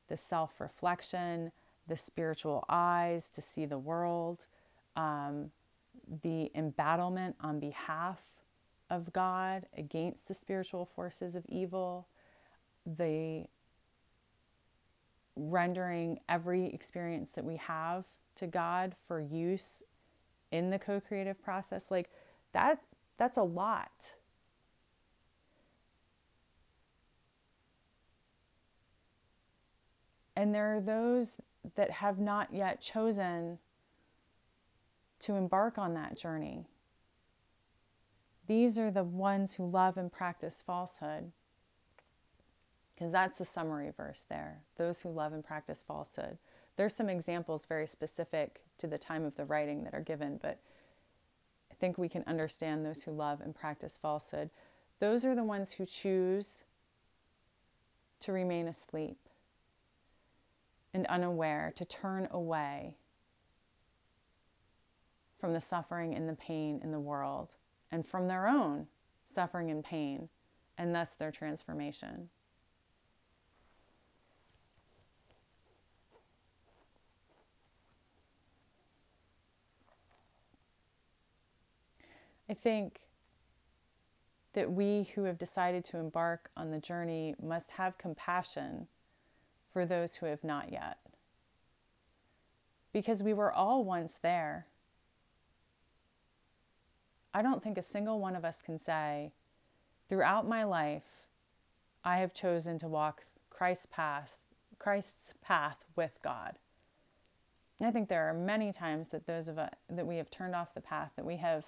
the 0.09 0.19
self 0.19 0.61
reflection, 0.61 1.51
the 1.87 1.97
spiritual 1.97 2.67
eyes 2.69 3.31
to 3.37 3.41
see 3.41 3.65
the 3.65 3.79
world, 3.79 4.45
um, 4.97 5.51
the 6.23 6.51
embattlement 6.55 7.35
on 7.41 7.59
behalf 7.59 8.21
of 8.91 9.11
God 9.15 9.65
against 9.79 10.29
the 10.29 10.35
spiritual 10.35 10.85
forces 10.85 11.35
of 11.35 11.47
evil, 11.49 12.07
the 12.99 13.47
rendering 15.37 16.21
every 16.29 16.67
experience 16.67 17.31
that 17.33 17.47
we 17.47 17.57
have 17.57 18.05
to 18.35 18.47
God 18.47 18.95
for 19.07 19.23
use 19.23 19.69
in 20.53 20.69
the 20.69 20.79
co 20.79 21.01
creative 21.01 21.43
process. 21.43 21.87
Like, 21.89 22.11
that 22.53 22.81
that's 23.19 23.37
a 23.37 23.43
lot. 23.43 23.91
And 30.37 30.55
there 30.55 30.77
are 30.77 30.81
those 30.81 31.27
that 31.75 31.91
have 31.91 32.21
not 32.21 32.53
yet 32.53 32.81
chosen 32.81 33.59
to 35.21 35.35
embark 35.35 35.79
on 35.79 35.95
that 35.95 36.17
journey. 36.17 36.65
These 38.47 38.79
are 38.79 38.91
the 38.91 39.03
ones 39.03 39.55
who 39.55 39.69
love 39.69 39.97
and 39.97 40.13
practice 40.13 40.63
falsehood. 40.65 41.33
Because 42.95 43.13
that's 43.13 43.39
the 43.39 43.45
summary 43.45 43.91
verse 43.97 44.25
there. 44.29 44.61
Those 44.77 45.01
who 45.01 45.11
love 45.11 45.33
and 45.33 45.45
practice 45.45 45.85
falsehood. 45.87 46.39
There's 46.77 46.95
some 46.95 47.09
examples 47.09 47.67
very 47.67 47.87
specific 47.87 48.61
to 48.79 48.87
the 48.87 48.99
time 48.99 49.25
of 49.25 49.35
the 49.37 49.45
writing 49.45 49.83
that 49.85 49.95
are 49.95 50.01
given, 50.01 50.39
but 50.41 50.59
think 51.81 51.99
we 51.99 52.09
can 52.09 52.25
understand 52.27 52.85
those 52.85 53.03
who 53.03 53.13
love 53.13 53.41
and 53.41 53.55
practice 53.55 53.99
falsehood. 54.01 54.51
Those 55.01 55.25
are 55.25 55.35
the 55.35 55.45
ones 55.45 55.73
who 55.73 55.87
choose 55.87 56.65
to 58.21 58.33
remain 58.33 58.69
asleep 58.69 59.19
and 60.95 61.07
unaware, 61.07 61.73
to 61.77 61.85
turn 61.85 62.29
away 62.31 62.95
from 65.39 65.53
the 65.53 65.61
suffering 65.61 66.15
and 66.15 66.29
the 66.29 66.35
pain 66.35 66.81
in 66.83 66.91
the 66.91 66.99
world 66.99 67.49
and 67.93 68.05
from 68.07 68.27
their 68.27 68.49
own 68.49 68.87
suffering 69.25 69.71
and 69.71 69.85
pain, 69.85 70.29
and 70.79 70.95
thus 70.95 71.11
their 71.11 71.31
transformation. 71.31 72.29
I 82.49 82.55
think 82.55 83.01
that 84.55 84.73
we 84.73 85.11
who 85.15 85.25
have 85.25 85.39
decided 85.39 85.85
to 85.85 85.99
embark 85.99 86.51
on 86.57 86.71
the 86.71 86.81
journey 86.81 87.35
must 87.43 87.71
have 87.71 87.99
compassion 87.99 88.87
for 89.73 89.85
those 89.85 90.17
who 90.17 90.27
have 90.27 90.43
not 90.43 90.73
yet. 90.73 90.99
Because 92.93 93.23
we 93.23 93.35
were 93.35 93.53
all 93.53 93.85
once 93.85 94.15
there. 94.23 94.67
I 97.35 97.43
don't 97.43 97.63
think 97.63 97.77
a 97.77 97.83
single 97.83 98.19
one 98.19 98.35
of 98.35 98.45
us 98.45 98.63
can 98.63 98.79
say, 98.79 99.31
throughout 100.09 100.49
my 100.49 100.65
life, 100.65 101.05
I 102.03 102.19
have 102.19 102.33
chosen 102.33 102.79
to 102.79 102.89
walk 102.89 103.23
Christ's 103.51 103.87
path, 103.87 104.47
Christ's 104.79 105.35
path 105.43 105.77
with 105.95 106.19
God. 106.25 106.59
I 107.81 107.91
think 107.91 108.09
there 108.09 108.29
are 108.29 108.35
many 108.35 108.73
times 108.73 109.09
that 109.09 109.27
those 109.27 109.47
of 109.47 109.59
us 109.59 109.71
that 109.91 110.07
we 110.07 110.17
have 110.17 110.31
turned 110.31 110.55
off 110.55 110.75
the 110.75 110.81
path, 110.81 111.13
that 111.17 111.25
we 111.25 111.37
have 111.37 111.65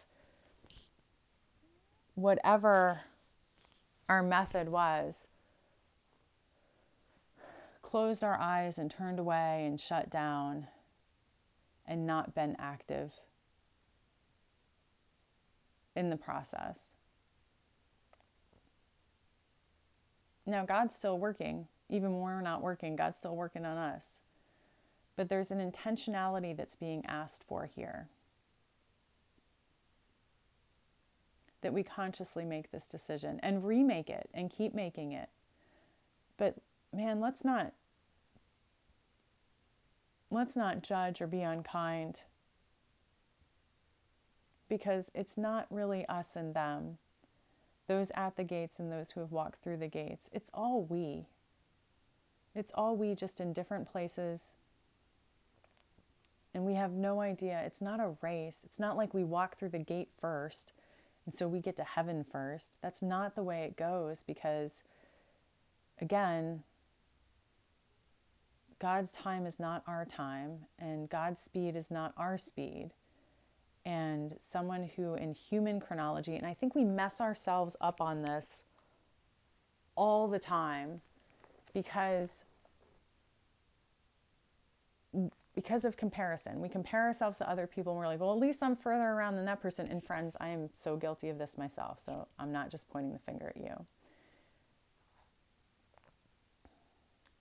whatever 2.14 3.00
our 4.08 4.22
method 4.22 4.68
was, 4.68 5.28
closed 7.82 8.22
our 8.22 8.38
eyes 8.38 8.78
and 8.78 8.90
turned 8.90 9.18
away 9.18 9.64
and 9.66 9.80
shut 9.80 10.10
down 10.10 10.66
and 11.86 12.06
not 12.06 12.34
been 12.34 12.56
active 12.58 13.12
in 15.96 16.08
the 16.08 16.16
process. 16.16 16.78
Now, 20.46 20.64
God's 20.64 20.94
still 20.94 21.18
working. 21.18 21.66
Even 21.88 22.12
when 22.12 22.22
we're 22.22 22.40
not 22.40 22.62
working, 22.62 22.96
God's 22.96 23.16
still 23.18 23.36
working 23.36 23.64
on 23.64 23.76
us. 23.76 24.04
But 25.16 25.28
there's 25.28 25.50
an 25.50 25.58
intentionality 25.58 26.56
that's 26.56 26.76
being 26.76 27.04
asked 27.06 27.42
for 27.46 27.66
here. 27.66 28.08
That 31.62 31.72
we 31.72 31.82
consciously 31.82 32.44
make 32.44 32.70
this 32.70 32.88
decision 32.88 33.38
and 33.42 33.66
remake 33.66 34.08
it 34.08 34.28
and 34.32 34.50
keep 34.50 34.74
making 34.74 35.12
it. 35.12 35.28
But 36.36 36.56
man, 36.92 37.20
let's 37.20 37.44
not 37.44 37.72
let's 40.30 40.56
not 40.56 40.82
judge 40.82 41.20
or 41.20 41.26
be 41.26 41.42
unkind 41.42 42.22
because 44.70 45.10
it's 45.14 45.36
not 45.36 45.66
really 45.68 46.06
us 46.06 46.28
and 46.36 46.54
them, 46.54 46.96
those 47.88 48.10
at 48.14 48.36
the 48.36 48.44
gates 48.44 48.78
and 48.78 48.90
those 48.90 49.10
who 49.10 49.20
have 49.20 49.32
walked 49.32 49.62
through 49.62 49.76
the 49.76 49.88
gates. 49.88 50.30
It's 50.32 50.48
all 50.54 50.84
we. 50.84 51.26
It's 52.54 52.72
all 52.74 52.96
we, 52.96 53.14
just 53.14 53.40
in 53.40 53.52
different 53.52 53.90
places. 53.90 54.40
And 56.54 56.64
we 56.64 56.74
have 56.74 56.92
no 56.92 57.20
idea. 57.20 57.62
It's 57.66 57.82
not 57.82 58.00
a 58.00 58.14
race. 58.22 58.60
It's 58.64 58.78
not 58.78 58.96
like 58.96 59.12
we 59.12 59.24
walk 59.24 59.58
through 59.58 59.70
the 59.70 59.78
gate 59.78 60.08
first 60.20 60.72
and 61.30 61.38
so 61.38 61.46
we 61.46 61.60
get 61.60 61.76
to 61.76 61.84
heaven 61.84 62.24
first. 62.32 62.78
That's 62.82 63.02
not 63.02 63.36
the 63.36 63.42
way 63.44 63.62
it 63.62 63.76
goes 63.76 64.24
because, 64.26 64.82
again, 66.00 66.60
God's 68.80 69.12
time 69.12 69.46
is 69.46 69.60
not 69.60 69.84
our 69.86 70.04
time, 70.04 70.58
and 70.80 71.08
God's 71.08 71.40
speed 71.40 71.76
is 71.76 71.88
not 71.88 72.12
our 72.16 72.36
speed. 72.36 72.90
And 73.86 74.34
someone 74.40 74.90
who, 74.96 75.14
in 75.14 75.32
human 75.32 75.78
chronology, 75.78 76.34
and 76.34 76.44
I 76.44 76.52
think 76.52 76.74
we 76.74 76.82
mess 76.82 77.20
ourselves 77.20 77.76
up 77.80 78.00
on 78.00 78.22
this 78.22 78.64
all 79.94 80.26
the 80.26 80.40
time 80.40 81.00
because 81.72 82.28
because 85.54 85.84
of 85.84 85.96
comparison. 85.96 86.60
We 86.60 86.68
compare 86.68 87.02
ourselves 87.02 87.38
to 87.38 87.50
other 87.50 87.66
people 87.66 87.92
and 87.92 87.98
we're 87.98 88.06
like, 88.06 88.20
well, 88.20 88.32
at 88.32 88.38
least 88.38 88.62
I'm 88.62 88.76
further 88.76 89.04
around 89.04 89.36
than 89.36 89.44
that 89.46 89.60
person. 89.60 89.88
And 89.88 90.02
friends, 90.02 90.36
I 90.40 90.48
am 90.48 90.68
so 90.72 90.96
guilty 90.96 91.28
of 91.28 91.38
this 91.38 91.58
myself. 91.58 92.00
So 92.04 92.28
I'm 92.38 92.52
not 92.52 92.70
just 92.70 92.88
pointing 92.88 93.12
the 93.12 93.18
finger 93.18 93.52
at 93.54 93.56
you. 93.56 93.86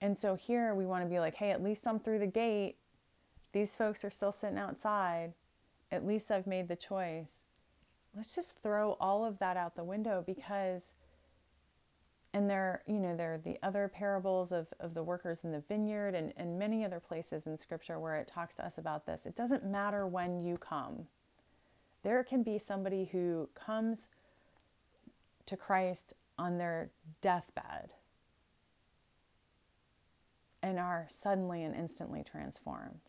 And 0.02 0.18
so 0.18 0.36
here 0.36 0.74
we 0.76 0.86
want 0.86 1.04
to 1.04 1.10
be 1.10 1.20
like, 1.20 1.36
hey, 1.36 1.52
at 1.52 1.62
least 1.62 1.88
I'm 1.88 2.00
through 2.00 2.20
the 2.20 2.28
gate. 2.28 2.78
These 3.52 3.76
folks 3.76 4.04
are 4.04 4.10
still 4.10 4.32
sitting 4.32 4.58
outside. 4.58 5.34
At 5.92 6.06
least 6.06 6.32
I've 6.32 6.48
made 6.48 6.68
the 6.68 6.76
choice. 6.76 7.28
Let's 8.16 8.34
just 8.34 8.54
throw 8.64 8.98
all 9.00 9.26
of 9.26 9.38
that 9.40 9.58
out 9.58 9.76
the 9.76 9.84
window 9.84 10.24
because, 10.26 10.82
and 12.34 12.50
there, 12.50 12.84
you 12.86 13.00
know, 13.00 13.16
there 13.16 13.36
are 13.36 13.38
the 13.40 13.58
other 13.64 13.88
parables 13.88 14.52
of, 14.52 14.68
of 14.80 14.94
the 14.94 15.02
workers 15.02 15.40
in 15.44 15.52
the 15.52 15.64
vineyard 15.68 16.14
and, 16.14 16.32
and 16.38 16.60
many 16.60 16.86
other 16.86 17.00
places 17.00 17.48
in 17.48 17.58
scripture 17.58 18.00
where 18.00 18.18
it 18.18 18.28
talks 18.28 18.56
to 18.56 18.66
us 18.66 18.78
about 18.78 19.06
this. 19.06 19.26
It 19.26 19.36
doesn't 19.36 19.66
matter 19.66 20.06
when 20.06 20.44
you 20.44 20.58
come. 20.58 21.08
There 22.04 22.24
can 22.24 22.44
be 22.44 22.60
somebody 22.60 23.10
who 23.12 23.50
comes 23.56 24.08
to 25.48 25.58
Christ 25.58 26.14
on 26.38 26.58
their 26.58 26.92
deathbed 27.22 27.90
and 30.62 30.78
are 30.78 31.08
suddenly 31.10 31.64
and 31.64 31.76
instantly 31.76 32.24
transformed. 32.24 33.00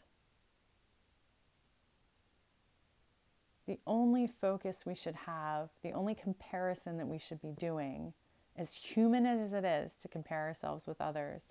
The 3.66 3.78
only 3.86 4.26
focus 4.40 4.86
we 4.86 4.94
should 4.94 5.14
have, 5.14 5.68
the 5.82 5.92
only 5.92 6.14
comparison 6.14 6.96
that 6.96 7.06
we 7.06 7.18
should 7.18 7.40
be 7.42 7.52
doing, 7.52 8.12
as 8.56 8.74
human 8.74 9.26
as 9.26 9.52
it 9.52 9.64
is 9.64 9.92
to 10.02 10.08
compare 10.08 10.46
ourselves 10.46 10.86
with 10.86 11.00
others, 11.00 11.42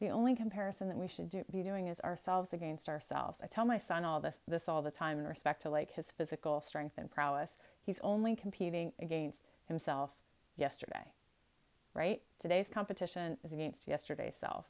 the 0.00 0.10
only 0.10 0.36
comparison 0.36 0.88
that 0.88 0.96
we 0.96 1.08
should 1.08 1.28
do, 1.28 1.44
be 1.50 1.62
doing 1.62 1.88
is 1.88 1.98
ourselves 2.00 2.52
against 2.52 2.88
ourselves. 2.88 3.40
I 3.42 3.46
tell 3.46 3.64
my 3.64 3.78
son 3.78 4.04
all 4.04 4.20
this 4.20 4.38
this 4.46 4.68
all 4.68 4.80
the 4.80 4.90
time 4.90 5.18
in 5.18 5.26
respect 5.26 5.62
to 5.62 5.70
like 5.70 5.90
his 5.90 6.06
physical 6.16 6.60
strength 6.60 6.98
and 6.98 7.10
prowess. 7.10 7.50
He's 7.84 7.98
only 8.00 8.36
competing 8.36 8.92
against 9.00 9.40
himself 9.66 10.10
yesterday. 10.56 11.12
Right? 11.94 12.22
Today's 12.38 12.68
competition 12.68 13.36
is 13.42 13.52
against 13.52 13.88
yesterday's 13.88 14.36
self. 14.38 14.66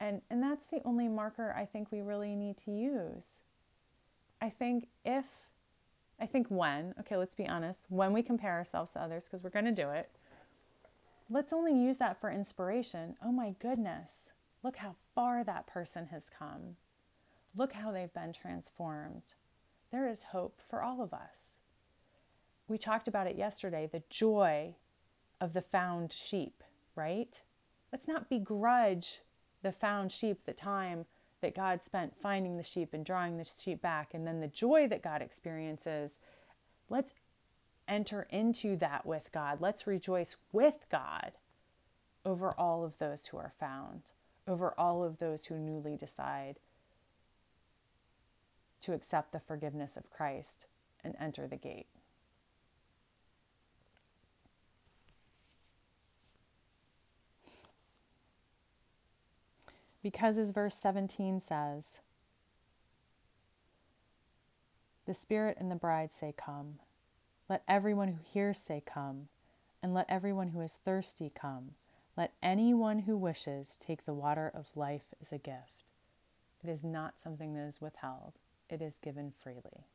And, 0.00 0.22
and 0.30 0.42
that's 0.42 0.66
the 0.70 0.80
only 0.84 1.08
marker 1.08 1.54
I 1.56 1.64
think 1.64 1.90
we 1.90 2.02
really 2.02 2.36
need 2.36 2.56
to 2.64 2.70
use. 2.70 3.24
I 4.40 4.50
think 4.50 4.86
if, 5.04 5.24
I 6.20 6.26
think 6.26 6.46
when, 6.48 6.94
okay, 7.00 7.16
let's 7.16 7.34
be 7.34 7.48
honest, 7.48 7.80
when 7.88 8.12
we 8.12 8.22
compare 8.22 8.52
ourselves 8.52 8.92
to 8.92 9.00
others, 9.00 9.24
because 9.24 9.42
we're 9.42 9.50
going 9.50 9.64
to 9.64 9.72
do 9.72 9.90
it, 9.90 10.08
let's 11.30 11.52
only 11.52 11.74
use 11.74 11.96
that 11.98 12.20
for 12.20 12.30
inspiration. 12.30 13.14
Oh 13.22 13.32
my 13.32 13.54
goodness, 13.58 14.32
look 14.62 14.76
how 14.76 14.94
far 15.14 15.44
that 15.44 15.66
person 15.66 16.06
has 16.06 16.30
come. 16.30 16.76
Look 17.56 17.72
how 17.72 17.92
they've 17.92 18.12
been 18.12 18.32
transformed. 18.32 19.22
There 19.90 20.08
is 20.08 20.22
hope 20.22 20.60
for 20.68 20.82
all 20.82 21.02
of 21.02 21.12
us. 21.12 21.56
We 22.68 22.78
talked 22.78 23.08
about 23.08 23.26
it 23.26 23.36
yesterday 23.36 23.88
the 23.90 24.02
joy 24.10 24.74
of 25.40 25.52
the 25.52 25.62
found 25.62 26.12
sheep, 26.12 26.62
right? 26.94 27.40
Let's 27.92 28.08
not 28.08 28.28
begrudge 28.28 29.20
the 29.62 29.72
found 29.72 30.12
sheep, 30.12 30.44
the 30.44 30.52
time 30.52 31.06
that 31.40 31.54
God 31.54 31.82
spent 31.82 32.16
finding 32.20 32.56
the 32.56 32.62
sheep 32.62 32.94
and 32.94 33.04
drawing 33.04 33.36
the 33.36 33.44
sheep 33.44 33.80
back, 33.80 34.14
and 34.14 34.26
then 34.26 34.40
the 34.40 34.48
joy 34.48 34.88
that 34.88 35.02
God 35.02 35.22
experiences, 35.22 36.18
let's 36.90 37.12
enter 37.88 38.26
into 38.30 38.76
that 38.76 39.04
with 39.06 39.30
God. 39.32 39.60
Let's 39.60 39.86
rejoice 39.86 40.36
with 40.52 40.74
God 40.90 41.32
over 42.24 42.54
all 42.58 42.84
of 42.84 42.98
those 42.98 43.26
who 43.26 43.38
are 43.38 43.52
found, 43.58 44.02
over 44.46 44.74
all 44.78 45.02
of 45.02 45.18
those 45.18 45.44
who 45.44 45.58
newly 45.58 45.96
decide 45.96 46.58
to 48.80 48.92
accept 48.92 49.32
the 49.32 49.40
forgiveness 49.40 49.96
of 49.96 50.10
Christ 50.10 50.66
and 51.04 51.16
enter 51.18 51.46
the 51.46 51.56
gate. 51.56 51.86
Because, 60.02 60.38
as 60.38 60.52
verse 60.52 60.76
17 60.76 61.40
says, 61.40 62.00
the 65.06 65.14
Spirit 65.14 65.56
and 65.58 65.70
the 65.70 65.76
bride 65.76 66.12
say, 66.12 66.34
Come. 66.36 66.78
Let 67.48 67.62
everyone 67.66 68.08
who 68.08 68.22
hears 68.22 68.58
say, 68.58 68.82
Come. 68.84 69.28
And 69.82 69.94
let 69.94 70.10
everyone 70.10 70.48
who 70.48 70.60
is 70.60 70.74
thirsty 70.74 71.30
come. 71.30 71.74
Let 72.16 72.34
anyone 72.42 72.98
who 72.98 73.16
wishes 73.16 73.76
take 73.78 74.04
the 74.04 74.12
water 74.12 74.50
of 74.54 74.76
life 74.76 75.14
as 75.20 75.32
a 75.32 75.38
gift. 75.38 75.84
It 76.62 76.68
is 76.68 76.84
not 76.84 77.18
something 77.18 77.54
that 77.54 77.66
is 77.66 77.80
withheld, 77.80 78.34
it 78.68 78.82
is 78.82 78.98
given 78.98 79.30
freely. 79.30 79.86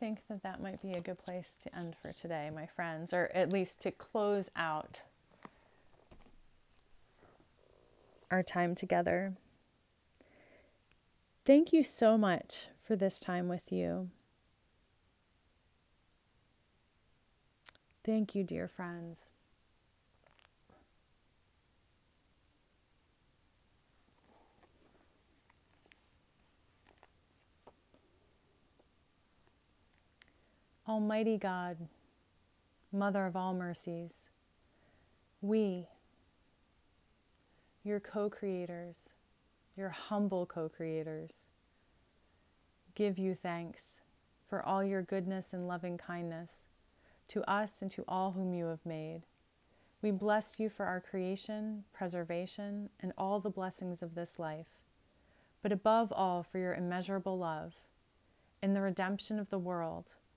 Think 0.00 0.20
that 0.28 0.42
that 0.42 0.62
might 0.62 0.80
be 0.82 0.92
a 0.92 1.00
good 1.00 1.18
place 1.18 1.48
to 1.62 1.76
end 1.76 1.96
for 2.00 2.12
today, 2.12 2.50
my 2.54 2.66
friends, 2.66 3.12
or 3.12 3.30
at 3.34 3.52
least 3.52 3.80
to 3.82 3.90
close 3.90 4.50
out 4.56 5.00
our 8.30 8.42
time 8.42 8.74
together. 8.74 9.32
Thank 11.44 11.72
you 11.72 11.82
so 11.82 12.18
much 12.18 12.66
for 12.86 12.96
this 12.96 13.20
time 13.20 13.48
with 13.48 13.70
you. 13.70 14.10
Thank 18.04 18.34
you, 18.34 18.44
dear 18.44 18.68
friends. 18.68 19.18
Almighty 30.88 31.36
God, 31.36 31.78
Mother 32.92 33.26
of 33.26 33.34
all 33.34 33.52
mercies, 33.52 34.30
we, 35.40 35.88
your 37.82 37.98
co 37.98 38.30
creators, 38.30 38.96
your 39.76 39.88
humble 39.88 40.46
co 40.46 40.68
creators, 40.68 41.48
give 42.94 43.18
you 43.18 43.34
thanks 43.34 44.00
for 44.48 44.64
all 44.64 44.84
your 44.84 45.02
goodness 45.02 45.52
and 45.52 45.66
loving 45.66 45.98
kindness 45.98 46.66
to 47.26 47.42
us 47.50 47.82
and 47.82 47.90
to 47.90 48.04
all 48.06 48.30
whom 48.30 48.54
you 48.54 48.66
have 48.66 48.86
made. 48.86 49.22
We 50.02 50.12
bless 50.12 50.60
you 50.60 50.70
for 50.70 50.86
our 50.86 51.00
creation, 51.00 51.82
preservation, 51.92 52.90
and 53.00 53.12
all 53.18 53.40
the 53.40 53.50
blessings 53.50 54.04
of 54.04 54.14
this 54.14 54.38
life, 54.38 54.78
but 55.62 55.72
above 55.72 56.12
all 56.12 56.44
for 56.44 56.58
your 56.58 56.74
immeasurable 56.74 57.36
love 57.36 57.74
in 58.62 58.72
the 58.72 58.82
redemption 58.82 59.40
of 59.40 59.50
the 59.50 59.58
world 59.58 60.14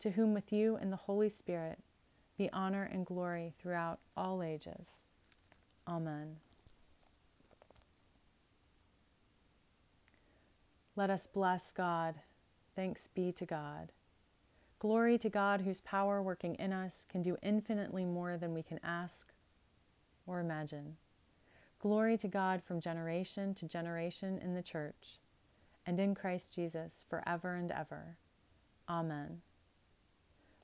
to 0.00 0.10
whom 0.10 0.34
with 0.34 0.52
you 0.52 0.76
and 0.76 0.92
the 0.92 0.96
Holy 0.96 1.28
Spirit 1.28 1.78
be 2.36 2.50
honor 2.52 2.84
and 2.84 3.06
glory 3.06 3.54
throughout 3.58 3.98
all 4.16 4.42
ages. 4.42 4.86
Amen. 5.88 6.36
Let 10.96 11.10
us 11.10 11.26
bless 11.26 11.72
God. 11.72 12.14
Thanks 12.74 13.08
be 13.08 13.32
to 13.32 13.46
God. 13.46 13.92
Glory 14.78 15.16
to 15.18 15.30
God, 15.30 15.60
whose 15.62 15.80
power 15.80 16.22
working 16.22 16.54
in 16.56 16.72
us 16.72 17.06
can 17.08 17.22
do 17.22 17.36
infinitely 17.42 18.04
more 18.04 18.36
than 18.36 18.52
we 18.52 18.62
can 18.62 18.80
ask 18.82 19.32
or 20.26 20.40
imagine. 20.40 20.96
Glory 21.78 22.16
to 22.18 22.28
God 22.28 22.62
from 22.62 22.80
generation 22.80 23.54
to 23.54 23.66
generation 23.66 24.38
in 24.38 24.54
the 24.54 24.62
Church 24.62 25.18
and 25.86 26.00
in 26.00 26.14
Christ 26.14 26.54
Jesus 26.54 27.04
forever 27.08 27.54
and 27.54 27.70
ever. 27.70 28.16
Amen. 28.88 29.40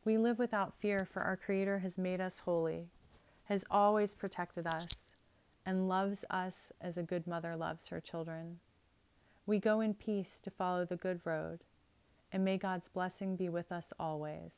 We 0.05 0.19
live 0.19 0.39
without 0.39 0.75
fear, 0.81 1.05
for 1.05 1.23
our 1.23 1.37
Creator 1.37 1.79
has 1.79 1.97
made 1.97 2.21
us 2.21 2.41
holy, 2.41 2.89
has 3.45 3.65
always 3.71 4.15
protected 4.15 4.67
us, 4.67 4.89
and 5.65 5.89
loves 5.89 6.25
us 6.31 6.73
as 6.81 6.99
a 6.99 7.03
good 7.03 7.27
mother 7.27 7.55
loves 7.55 7.89
her 7.89 8.01
children. 8.01 8.59
We 9.47 9.59
go 9.59 9.81
in 9.81 9.95
peace 9.95 10.41
to 10.43 10.51
follow 10.51 10.85
the 10.85 10.97
good 10.97 11.21
road, 11.25 11.61
and 12.33 12.45
may 12.45 12.59
God's 12.59 12.89
blessing 12.89 13.37
be 13.37 13.49
with 13.49 13.71
us 13.71 13.93
always. 13.99 14.53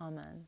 Amen. 0.00 0.46